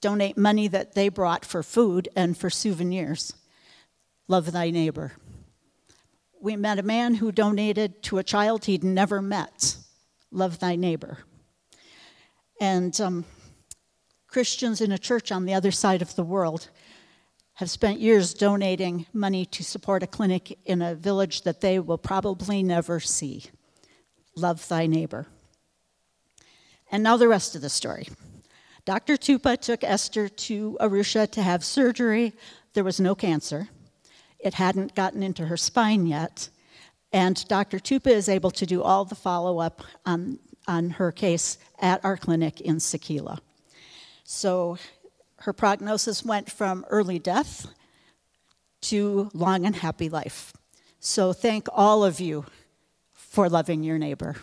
donate 0.00 0.38
money 0.38 0.66
that 0.68 0.94
they 0.94 1.10
brought 1.10 1.44
for 1.44 1.62
food 1.62 2.08
and 2.16 2.38
for 2.38 2.48
souvenirs. 2.48 3.34
Love 4.28 4.50
thy 4.50 4.70
neighbor. 4.70 5.12
We 6.40 6.56
met 6.56 6.78
a 6.78 6.82
man 6.82 7.16
who 7.16 7.32
donated 7.32 8.02
to 8.04 8.16
a 8.16 8.24
child 8.24 8.64
he'd 8.64 8.82
never 8.82 9.20
met. 9.20 9.76
Love 10.30 10.58
thy 10.58 10.74
neighbor. 10.74 11.18
And 12.62 12.98
um, 12.98 13.26
Christians 14.26 14.80
in 14.80 14.90
a 14.90 14.98
church 14.98 15.30
on 15.30 15.44
the 15.44 15.52
other 15.52 15.70
side 15.70 16.00
of 16.00 16.16
the 16.16 16.24
world 16.24 16.70
have 17.56 17.70
spent 17.70 18.00
years 18.00 18.34
donating 18.34 19.06
money 19.14 19.46
to 19.46 19.64
support 19.64 20.02
a 20.02 20.06
clinic 20.06 20.58
in 20.66 20.82
a 20.82 20.94
village 20.94 21.42
that 21.42 21.62
they 21.62 21.78
will 21.78 21.98
probably 21.98 22.62
never 22.62 23.00
see. 23.00 23.44
Love 24.34 24.68
thy 24.68 24.86
neighbor. 24.86 25.26
And 26.92 27.02
now 27.02 27.16
the 27.16 27.28
rest 27.28 27.54
of 27.54 27.62
the 27.62 27.70
story. 27.70 28.08
Dr. 28.84 29.16
Tupa 29.16 29.58
took 29.58 29.82
Esther 29.82 30.28
to 30.28 30.76
Arusha 30.80 31.30
to 31.30 31.42
have 31.42 31.64
surgery. 31.64 32.34
There 32.74 32.84
was 32.84 33.00
no 33.00 33.14
cancer. 33.14 33.68
It 34.38 34.54
hadn't 34.54 34.94
gotten 34.94 35.22
into 35.22 35.46
her 35.46 35.56
spine 35.56 36.06
yet. 36.06 36.50
And 37.10 37.42
Dr. 37.48 37.78
Tupa 37.78 38.08
is 38.08 38.28
able 38.28 38.50
to 38.50 38.66
do 38.66 38.82
all 38.82 39.06
the 39.06 39.14
follow 39.14 39.60
up 39.60 39.82
on, 40.04 40.38
on 40.68 40.90
her 40.90 41.10
case 41.10 41.56
at 41.80 42.04
our 42.04 42.18
clinic 42.18 42.60
in 42.60 42.76
Sakila. 42.76 43.38
So 44.24 44.76
her 45.40 45.52
prognosis 45.52 46.24
went 46.24 46.50
from 46.50 46.84
early 46.88 47.18
death 47.18 47.66
to 48.82 49.30
long 49.34 49.66
and 49.66 49.76
happy 49.76 50.08
life. 50.08 50.52
So 51.00 51.32
thank 51.32 51.68
all 51.72 52.04
of 52.04 52.20
you 52.20 52.46
for 53.12 53.48
loving 53.48 53.82
your 53.82 53.98
neighbor. 53.98 54.36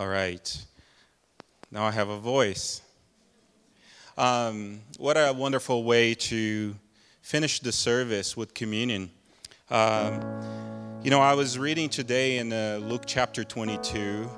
All 0.00 0.08
right. 0.08 0.64
Now 1.70 1.84
I 1.84 1.90
have 1.90 2.08
a 2.08 2.16
voice. 2.16 2.80
Um, 4.16 4.80
what 4.96 5.18
a 5.18 5.34
wonderful 5.36 5.84
way 5.84 6.14
to 6.14 6.74
finish 7.20 7.60
the 7.60 7.70
service 7.70 8.34
with 8.34 8.54
communion. 8.54 9.10
Um, 9.70 10.22
you 11.02 11.10
know, 11.10 11.20
I 11.20 11.34
was 11.34 11.58
reading 11.58 11.90
today 11.90 12.38
in 12.38 12.50
uh, 12.50 12.80
Luke 12.82 13.02
chapter 13.04 13.44
22, 13.44 14.30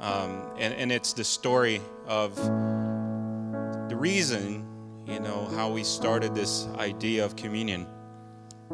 um, 0.00 0.42
and, 0.56 0.72
and 0.72 0.90
it's 0.90 1.12
the 1.12 1.24
story 1.24 1.82
of 2.06 2.34
the 2.36 3.96
reason, 3.98 4.66
you 5.06 5.20
know, 5.20 5.50
how 5.54 5.70
we 5.70 5.84
started 5.84 6.34
this 6.34 6.66
idea 6.78 7.26
of 7.26 7.36
communion. 7.36 7.86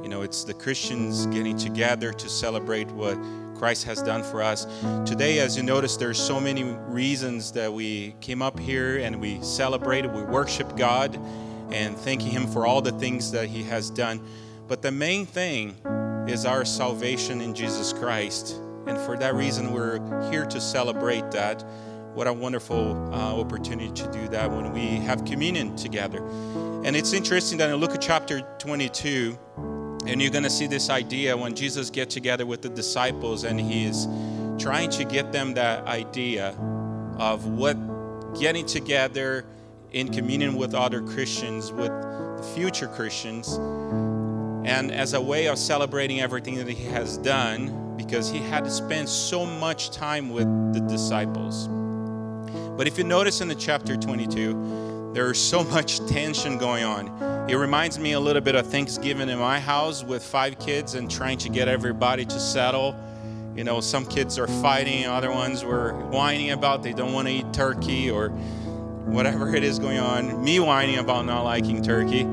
You 0.01 0.09
know, 0.09 0.22
it's 0.22 0.44
the 0.44 0.55
Christians 0.55 1.26
getting 1.26 1.57
together 1.57 2.12
to 2.12 2.28
celebrate 2.28 2.88
what 2.92 3.18
Christ 3.59 3.85
has 3.85 4.03
done 4.03 4.23
for 4.23 4.43
us. 4.43 4.67
Today, 5.05 5.39
as 5.39 5.57
you 5.57 5.63
notice, 5.63 5.97
there's 5.97 6.19
so 6.19 6.41
many 6.41 6.65
reasons 6.65 7.53
that 7.53 7.73
we 7.73 8.15
came 8.21 8.43
up 8.43 8.59
here 8.59 8.99
and 8.99 9.21
we 9.21 9.41
celebrated, 9.43 10.13
we 10.13 10.23
worship 10.23 10.77
God 10.77 11.19
and 11.71 11.97
thanking 11.97 12.31
Him 12.31 12.47
for 12.47 12.67
all 12.67 12.81
the 12.81 12.93
things 12.93 13.33
that 13.33 13.49
He 13.49 13.63
has 13.65 13.91
done. 13.91 14.21
But 14.69 14.83
the 14.83 14.93
main 14.93 15.27
thing 15.27 15.77
is 16.29 16.45
our 16.45 16.65
salvation 16.65 17.41
in 17.41 17.55
Jesus 17.55 17.93
Christ. 17.93 18.61
And 18.87 18.99
for 18.99 19.17
that 19.17 19.35
reason, 19.35 19.73
we're 19.73 20.01
here 20.31 20.47
to 20.47 20.61
celebrate 20.61 21.31
that. 21.33 21.65
What 22.15 22.27
a 22.27 22.33
wonderful 22.33 23.13
uh, 23.13 23.39
opportunity 23.39 23.93
to 23.93 24.11
do 24.13 24.29
that 24.29 24.51
when 24.51 24.73
we 24.73 24.97
have 25.05 25.25
communion 25.25 25.77
together. 25.77 26.27
And 26.85 26.97
it's 26.97 27.13
interesting 27.13 27.59
that 27.59 27.69
in 27.69 27.77
Luke 27.77 27.97
chapter 28.01 28.41
22, 28.59 29.39
and 30.07 30.23
you're 30.23 30.31
going 30.31 30.45
to 30.45 30.51
see 30.51 30.67
this 30.67 30.89
idea 30.89 31.37
when 31.37 31.55
Jesus 31.55 31.91
gets 31.91 32.15
together 32.15 32.47
with 32.47 32.63
the 32.63 32.69
disciples 32.69 33.45
and 33.45 33.61
he 33.61 33.85
is 33.85 34.07
trying 34.59 34.91
to 34.91 35.05
get 35.05 35.33
them 35.33 35.55
that 35.55 35.85
idea 35.87 36.51
of 37.19 37.47
what 37.47 37.77
getting 38.39 38.65
together 38.67 39.45
in 39.93 40.13
communion 40.13 40.57
with 40.57 40.75
other 40.75 41.03
Christians, 41.03 41.73
with 41.73 41.91
future 42.55 42.89
Christians, 42.89 43.57
and 44.69 44.93
as 44.93 45.15
a 45.15 45.21
way 45.21 45.47
of 45.47 45.59
celebrating 45.59 46.21
everything 46.21 46.57
that 46.57 46.69
he 46.69 46.85
has 46.85 47.19
done, 47.19 47.97
because 47.97 48.31
he 48.31 48.39
had 48.39 48.65
to 48.65 48.71
spend 48.71 49.09
so 49.09 49.47
much 49.47 49.91
time 49.91 50.31
with 50.31 50.47
the 50.75 50.81
disciples. 50.81 51.69
But 52.77 52.87
if 52.87 52.99
you 52.99 53.05
notice 53.05 53.41
in 53.41 53.49
the 53.49 53.55
chapter 53.55 53.97
22, 53.97 54.86
there's 55.17 55.41
so 55.41 55.64
much 55.64 55.99
tension 56.09 56.59
going 56.59 56.85
on. 56.85 57.49
It 57.49 57.55
reminds 57.55 57.99
me 57.99 58.12
a 58.12 58.21
little 58.21 58.43
bit 58.43 58.55
of 58.55 58.67
Thanksgiving 58.67 59.31
in 59.31 59.39
my 59.39 59.59
house 59.59 60.05
with 60.05 60.23
five 60.23 60.59
kids 60.59 60.95
and 60.95 61.11
trying 61.11 61.39
to 61.39 61.49
get 61.49 61.69
everybody 61.69 62.27
to 62.27 62.39
settle. 62.39 62.95
You 63.57 63.64
know, 63.64 63.81
some 63.81 64.05
kids 64.05 64.39
are 64.39 64.47
fighting, 64.47 65.07
other 65.07 65.31
ones 65.31 65.64
were 65.64 65.95
whining 66.11 66.51
about 66.51 66.83
they 66.83 66.93
don't 66.93 67.14
want 67.14 67.29
to 67.29 67.33
eat 67.33 67.51
turkey 67.55 68.11
or 68.11 68.29
whatever 69.09 69.57
it 69.57 69.64
is 69.64 69.79
going 69.79 69.97
on. 69.97 70.45
Me 70.45 70.61
whining 70.61 70.99
about 70.99 71.25
not 71.25 71.45
liking 71.45 71.81
turkey. 71.81 72.25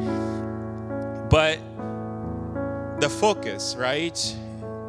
But 1.30 1.60
the 3.00 3.10
focus, 3.10 3.78
right? 3.78 4.36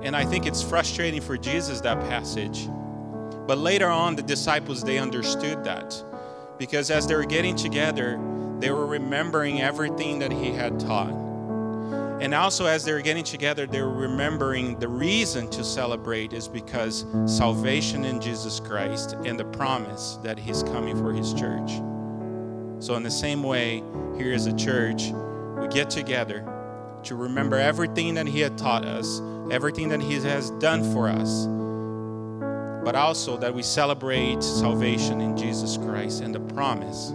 And 0.02 0.16
I 0.16 0.24
think 0.24 0.46
it's 0.46 0.64
frustrating 0.64 1.20
for 1.20 1.38
Jesus, 1.38 1.80
that 1.82 2.00
passage. 2.08 2.66
But 3.46 3.58
later 3.58 3.88
on, 3.88 4.16
the 4.16 4.22
disciples, 4.22 4.82
they 4.82 4.98
understood 4.98 5.62
that. 5.62 5.94
Because 6.58 6.90
as 6.90 7.06
they 7.06 7.14
were 7.14 7.24
getting 7.24 7.56
together, 7.56 8.18
they 8.60 8.70
were 8.70 8.86
remembering 8.86 9.60
everything 9.60 10.18
that 10.20 10.32
he 10.32 10.50
had 10.50 10.78
taught. 10.78 11.12
And 12.20 12.32
also, 12.32 12.64
as 12.66 12.84
they 12.84 12.92
were 12.92 13.02
getting 13.02 13.24
together, 13.24 13.66
they 13.66 13.82
were 13.82 13.92
remembering 13.92 14.78
the 14.78 14.88
reason 14.88 15.50
to 15.50 15.64
celebrate 15.64 16.32
is 16.32 16.46
because 16.46 17.04
salvation 17.26 18.04
in 18.04 18.20
Jesus 18.20 18.60
Christ 18.60 19.14
and 19.24 19.38
the 19.38 19.44
promise 19.44 20.18
that 20.22 20.38
he's 20.38 20.62
coming 20.62 20.96
for 20.96 21.12
his 21.12 21.34
church. 21.34 21.72
So, 22.78 22.94
in 22.94 23.02
the 23.02 23.10
same 23.10 23.42
way, 23.42 23.82
here 24.16 24.32
as 24.32 24.46
a 24.46 24.54
church, 24.54 25.10
we 25.58 25.66
get 25.68 25.90
together 25.90 26.48
to 27.02 27.16
remember 27.16 27.56
everything 27.56 28.14
that 28.14 28.26
he 28.26 28.40
had 28.40 28.56
taught 28.56 28.84
us, 28.84 29.20
everything 29.50 29.88
that 29.88 30.00
he 30.00 30.14
has 30.14 30.50
done 30.52 30.82
for 30.92 31.08
us, 31.08 31.46
but 32.84 32.94
also 32.94 33.36
that 33.38 33.54
we 33.54 33.62
celebrate 33.62 34.42
salvation 34.42 35.20
in 35.20 35.36
Jesus 35.36 35.78
Christ 35.78 36.20
and 36.20 36.34
the 36.34 36.40
promise 36.40 37.12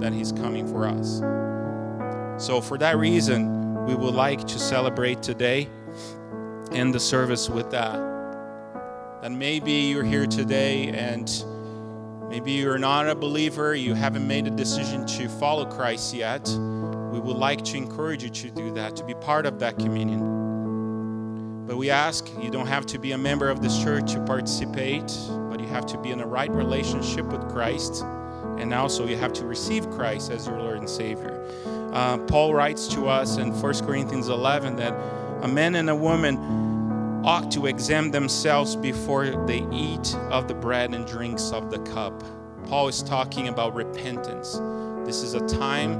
that 0.00 0.12
He's 0.12 0.32
coming 0.32 0.66
for 0.66 0.86
us. 0.86 1.20
So, 2.44 2.60
for 2.60 2.76
that 2.78 2.98
reason, 2.98 3.84
we 3.84 3.94
would 3.94 4.14
like 4.14 4.46
to 4.46 4.58
celebrate 4.58 5.22
today 5.22 5.68
and 6.72 6.94
the 6.94 7.00
service 7.00 7.48
with 7.48 7.70
that. 7.70 7.96
And 9.22 9.38
maybe 9.38 9.72
you're 9.72 10.04
here 10.04 10.26
today 10.26 10.88
and 10.88 11.44
maybe 12.28 12.52
you're 12.52 12.78
not 12.78 13.08
a 13.08 13.14
believer, 13.14 13.74
you 13.74 13.94
haven't 13.94 14.26
made 14.26 14.46
a 14.46 14.50
decision 14.50 15.06
to 15.06 15.28
follow 15.28 15.66
Christ 15.66 16.14
yet. 16.14 16.48
We 16.48 17.20
would 17.20 17.36
like 17.36 17.64
to 17.66 17.76
encourage 17.76 18.22
you 18.22 18.30
to 18.30 18.50
do 18.50 18.72
that, 18.74 18.96
to 18.96 19.04
be 19.04 19.14
part 19.14 19.44
of 19.46 19.58
that 19.58 19.78
communion. 19.78 20.39
But 21.70 21.76
we 21.76 21.88
ask 21.88 22.28
you 22.42 22.50
don't 22.50 22.66
have 22.66 22.84
to 22.86 22.98
be 22.98 23.12
a 23.12 23.16
member 23.16 23.48
of 23.48 23.62
this 23.62 23.80
church 23.80 24.14
to 24.14 24.20
participate, 24.24 25.06
but 25.48 25.60
you 25.60 25.68
have 25.68 25.86
to 25.86 25.98
be 25.98 26.10
in 26.10 26.20
a 26.20 26.26
right 26.26 26.50
relationship 26.50 27.26
with 27.26 27.48
Christ 27.48 28.02
and 28.58 28.74
also 28.74 29.06
you 29.06 29.16
have 29.16 29.32
to 29.34 29.46
receive 29.46 29.88
Christ 29.88 30.32
as 30.32 30.48
your 30.48 30.58
Lord 30.58 30.78
and 30.78 30.90
Savior. 30.90 31.46
Uh, 31.92 32.18
Paul 32.18 32.54
writes 32.54 32.88
to 32.88 33.06
us 33.06 33.36
in 33.36 33.52
1 33.52 33.86
Corinthians 33.86 34.28
11 34.28 34.74
that 34.78 34.94
a 35.44 35.46
man 35.46 35.76
and 35.76 35.88
a 35.88 35.94
woman 35.94 37.22
ought 37.24 37.52
to 37.52 37.66
examine 37.66 38.10
themselves 38.10 38.74
before 38.74 39.26
they 39.46 39.64
eat 39.70 40.16
of 40.28 40.48
the 40.48 40.54
bread 40.54 40.92
and 40.92 41.06
drinks 41.06 41.52
of 41.52 41.70
the 41.70 41.78
cup. 41.92 42.20
Paul 42.64 42.88
is 42.88 43.00
talking 43.00 43.46
about 43.46 43.76
repentance. 43.76 44.54
This 45.06 45.22
is 45.22 45.34
a 45.34 45.46
time 45.46 45.94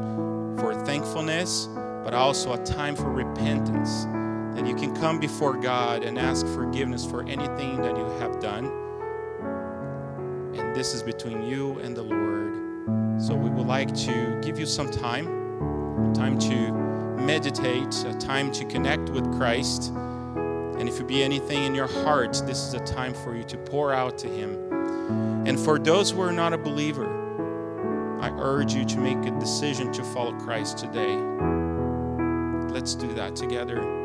for 0.59 0.75
thankfulness, 0.85 1.69
but 2.03 2.13
also 2.13 2.55
a 2.55 2.65
time 2.65 2.97
for 2.97 3.09
repentance. 3.09 4.09
That 4.55 4.67
you 4.67 4.75
can 4.75 4.95
come 4.97 5.21
before 5.21 5.57
God 5.57 6.03
and 6.03 6.19
ask 6.19 6.47
forgiveness 6.49 7.05
for 7.05 7.23
anything 7.23 7.81
that 7.83 7.97
you 7.97 8.05
have 8.19 8.41
done. 8.41 8.67
And 10.55 10.75
this 10.75 10.95
is 10.95 11.03
between 11.03 11.43
you 11.43 11.79
and 11.79 11.97
the 11.97 12.03
Lord. 12.03 13.21
So 13.23 13.35
we 13.35 13.51
would 13.51 13.67
like 13.67 13.95
to 14.07 14.41
give 14.43 14.59
you 14.59 14.67
some 14.67 14.91
time, 14.91 16.13
time 16.15 16.39
to 16.41 16.73
meditate, 17.21 18.05
a 18.07 18.15
time 18.15 18.51
to 18.53 18.65
connect 18.65 19.11
with 19.11 19.31
Christ. 19.37 19.91
And 19.91 20.89
if 20.89 20.99
you 20.99 21.05
be 21.05 21.23
anything 21.23 21.65
in 21.65 21.75
your 21.75 21.87
heart, 21.87 22.33
this 22.47 22.67
is 22.67 22.75
a 22.75 22.81
time 22.81 23.13
for 23.13 23.37
you 23.37 23.45
to 23.45 23.59
pour 23.59 23.93
out 23.93 24.17
to 24.19 24.29
Him. 24.29 24.59
And 25.47 25.59
for 25.61 25.79
those 25.79 26.11
who 26.11 26.21
are 26.23 26.33
not 26.33 26.53
a 26.53 26.59
believer, 26.59 27.07
I 28.21 28.31
urge 28.39 28.75
you 28.75 28.85
to 28.85 28.99
make 28.99 29.19
a 29.27 29.39
decision 29.39 29.93
to 29.93 30.03
follow 30.03 30.33
Christ 30.39 30.79
today. 30.79 31.17
Let's 32.73 32.95
do 32.95 33.13
that 33.15 33.37
together. 33.37 34.00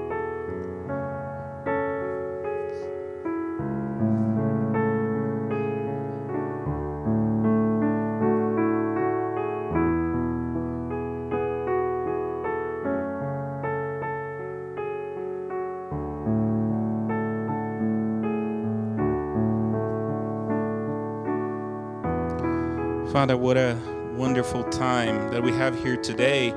Father, 23.16 23.38
what 23.38 23.56
a 23.56 23.80
wonderful 24.18 24.66
time 24.66 25.32
that 25.32 25.42
we 25.42 25.54
have 25.54 25.74
here 25.82 25.96
today. 25.96 26.50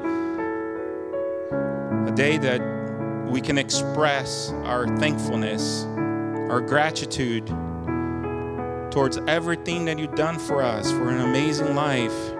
A 1.52 2.12
day 2.16 2.36
that 2.36 2.60
we 3.30 3.40
can 3.40 3.58
express 3.58 4.50
our 4.64 4.88
thankfulness, 4.98 5.84
our 6.50 6.60
gratitude 6.60 7.46
towards 8.90 9.18
everything 9.28 9.84
that 9.84 10.00
you've 10.00 10.16
done 10.16 10.36
for 10.36 10.60
us, 10.60 10.90
for 10.90 11.10
an 11.10 11.20
amazing 11.20 11.76
life, 11.76 12.34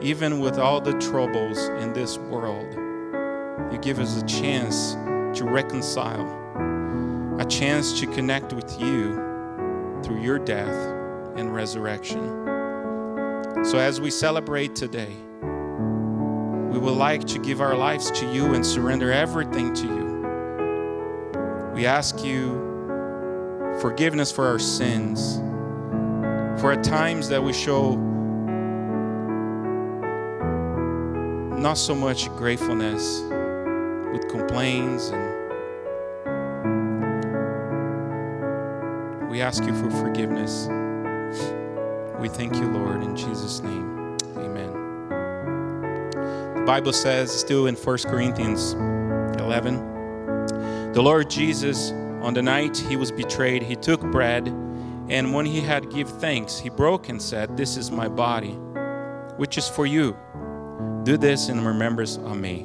even 0.00 0.40
with 0.40 0.58
all 0.58 0.80
the 0.80 0.98
troubles 0.98 1.58
in 1.80 1.92
this 1.92 2.18
world. 2.18 2.74
You 3.72 3.78
give 3.78 4.00
us 4.00 4.20
a 4.20 4.26
chance 4.26 4.94
to 5.38 5.44
reconcile, 5.44 6.26
a 7.38 7.44
chance 7.44 8.00
to 8.00 8.08
connect 8.08 8.52
with 8.52 8.80
you 8.80 9.14
through 10.02 10.22
your 10.22 10.40
death 10.40 10.74
and 11.36 11.54
resurrection. 11.54 12.53
So, 13.64 13.78
as 13.78 13.98
we 13.98 14.10
celebrate 14.10 14.76
today, 14.76 15.16
we 15.40 16.78
would 16.78 16.96
like 16.96 17.24
to 17.28 17.38
give 17.38 17.62
our 17.62 17.74
lives 17.74 18.10
to 18.10 18.30
you 18.30 18.52
and 18.52 18.64
surrender 18.64 19.10
everything 19.10 19.72
to 19.72 19.86
you. 19.86 21.72
We 21.74 21.86
ask 21.86 22.22
you 22.22 22.60
forgiveness 23.80 24.30
for 24.30 24.46
our 24.46 24.58
sins, 24.58 25.38
for 26.60 26.72
at 26.72 26.84
times 26.84 27.30
that 27.30 27.42
we 27.42 27.54
show 27.54 27.96
not 31.56 31.78
so 31.78 31.94
much 31.94 32.28
gratefulness 32.36 33.22
with 34.12 34.28
complaints 34.28 35.08
and 35.08 35.44
we 39.30 39.40
ask 39.40 39.64
you 39.64 39.74
for 39.74 39.90
forgiveness 39.90 40.68
We 42.24 42.30
thank 42.30 42.56
you, 42.56 42.66
Lord, 42.68 43.02
in 43.02 43.14
Jesus' 43.14 43.60
name. 43.60 44.16
Amen. 44.38 44.72
The 46.54 46.64
Bible 46.66 46.94
says, 46.94 47.30
still 47.30 47.66
in 47.66 47.74
1 47.74 47.98
Corinthians 48.06 48.72
11, 49.38 50.92
the 50.94 51.02
Lord 51.02 51.28
Jesus, 51.28 51.90
on 52.22 52.32
the 52.32 52.40
night 52.40 52.78
he 52.78 52.96
was 52.96 53.12
betrayed, 53.12 53.62
he 53.62 53.76
took 53.76 54.00
bread, 54.00 54.48
and 55.10 55.34
when 55.34 55.44
he 55.44 55.60
had 55.60 55.90
give 55.90 56.08
thanks, 56.08 56.58
he 56.58 56.70
broke 56.70 57.10
and 57.10 57.20
said, 57.20 57.58
This 57.58 57.76
is 57.76 57.90
my 57.90 58.08
body, 58.08 58.52
which 59.36 59.58
is 59.58 59.68
for 59.68 59.84
you. 59.84 60.16
Do 61.02 61.18
this 61.18 61.50
in 61.50 61.62
remembrance 61.62 62.16
of 62.16 62.38
me. 62.38 62.60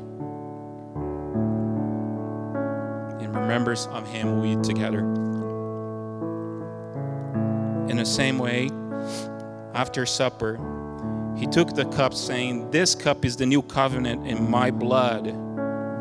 In 3.22 3.34
remembrance 3.34 3.88
of 3.88 4.07
him, 4.07 4.39
we 4.39 4.55
together. 4.64 4.99
In 7.89 7.97
the 7.97 8.05
same 8.05 8.38
way, 8.38 8.70
after 9.74 10.05
supper, 10.05 10.59
he 11.38 11.47
took 11.47 11.74
the 11.74 11.86
cup, 11.86 12.13
saying, 12.13 12.70
This 12.72 12.95
cup 12.95 13.24
is 13.24 13.38
the 13.38 13.45
new 13.45 13.61
covenant 13.61 14.28
in 14.28 14.49
my 14.49 14.72
blood. 14.72 15.26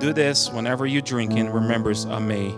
Do 0.01 0.13
this 0.13 0.51
whenever 0.51 0.87
you 0.87 1.03
drink 1.03 1.33
in 1.37 1.49
remembrance 1.49 2.05
of 2.05 2.23
me. 2.23 2.55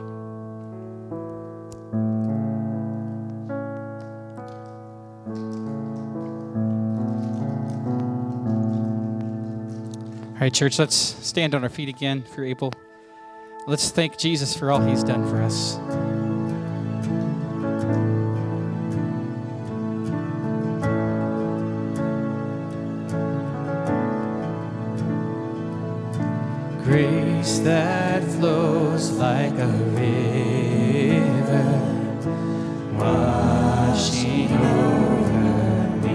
All 10.40 10.46
right, 10.46 10.54
church, 10.54 10.78
let's 10.78 10.96
stand 10.96 11.54
on 11.54 11.62
our 11.64 11.68
feet 11.68 11.90
again 11.90 12.24
if 12.26 12.34
you're 12.34 12.46
able. 12.46 12.72
Let's 13.66 13.90
thank 13.90 14.16
Jesus 14.16 14.56
for 14.56 14.70
all 14.70 14.80
he's 14.80 15.04
done 15.04 15.28
for 15.28 15.42
us. 15.42 15.78
Grace 27.50 27.64
that 27.64 28.22
flows 28.22 29.10
like 29.10 29.58
a 29.58 29.66
river, 29.96 30.14
washing 32.96 34.52
over 34.52 35.88
me. 36.02 36.14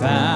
Fount 0.00 0.35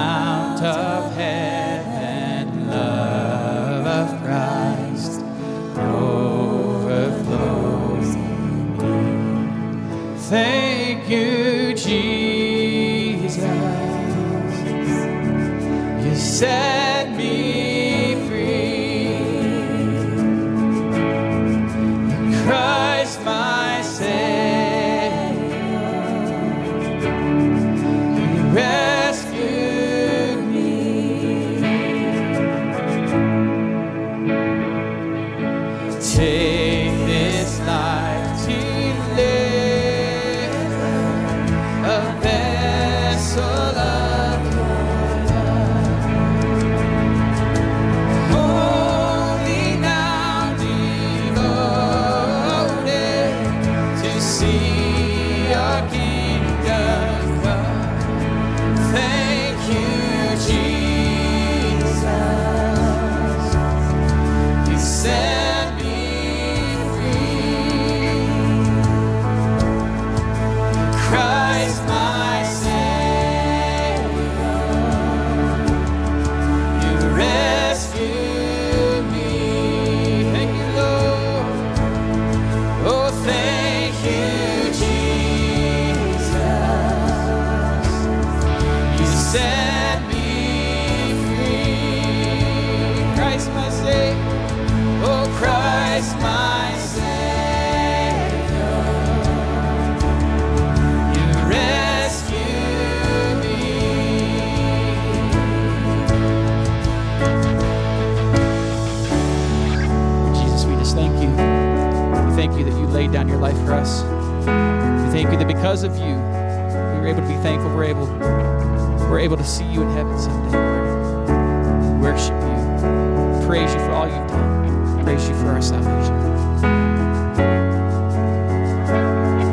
We're 119.09 119.19
able, 119.19 119.37
to 119.37 119.43
see 119.43 119.65
you 119.65 119.81
in 119.81 119.89
heaven 119.89 120.17
someday, 120.19 120.57
Lord. 120.57 122.01
Worship 122.01 122.35
you. 122.41 123.47
Praise 123.47 123.73
you 123.73 123.79
for 123.81 123.91
all 123.91 124.07
you've 124.07 124.27
done. 124.27 125.03
Praise 125.03 125.27
you 125.27 125.35
for 125.35 125.47
our 125.47 125.61
salvation. 125.61 126.17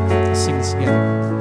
Let's 0.08 0.40
sing 0.40 0.56
this 0.58 0.72
together. 0.72 1.37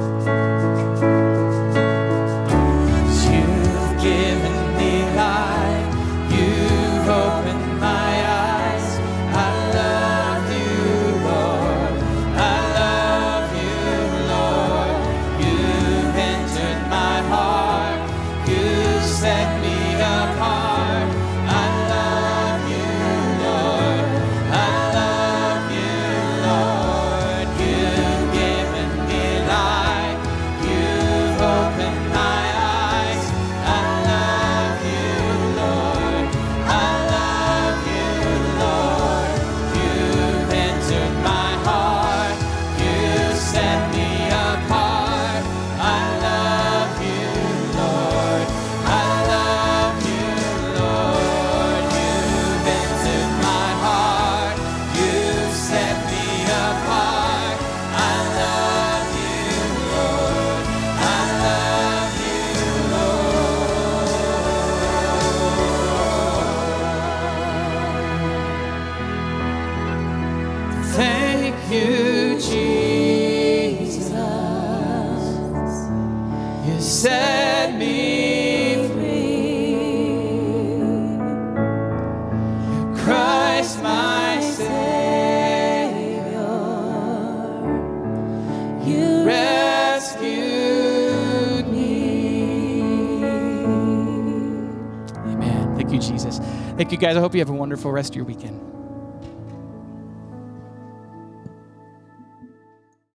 Thank 96.88 97.01
you 97.01 97.05
guys. 97.05 97.17
I 97.17 97.19
hope 97.19 97.33
you 97.33 97.41
have 97.41 97.49
a 97.49 97.53
wonderful 97.53 97.91
rest 97.91 98.11
of 98.11 98.15
your 98.15 98.23
weekend. 98.23 98.56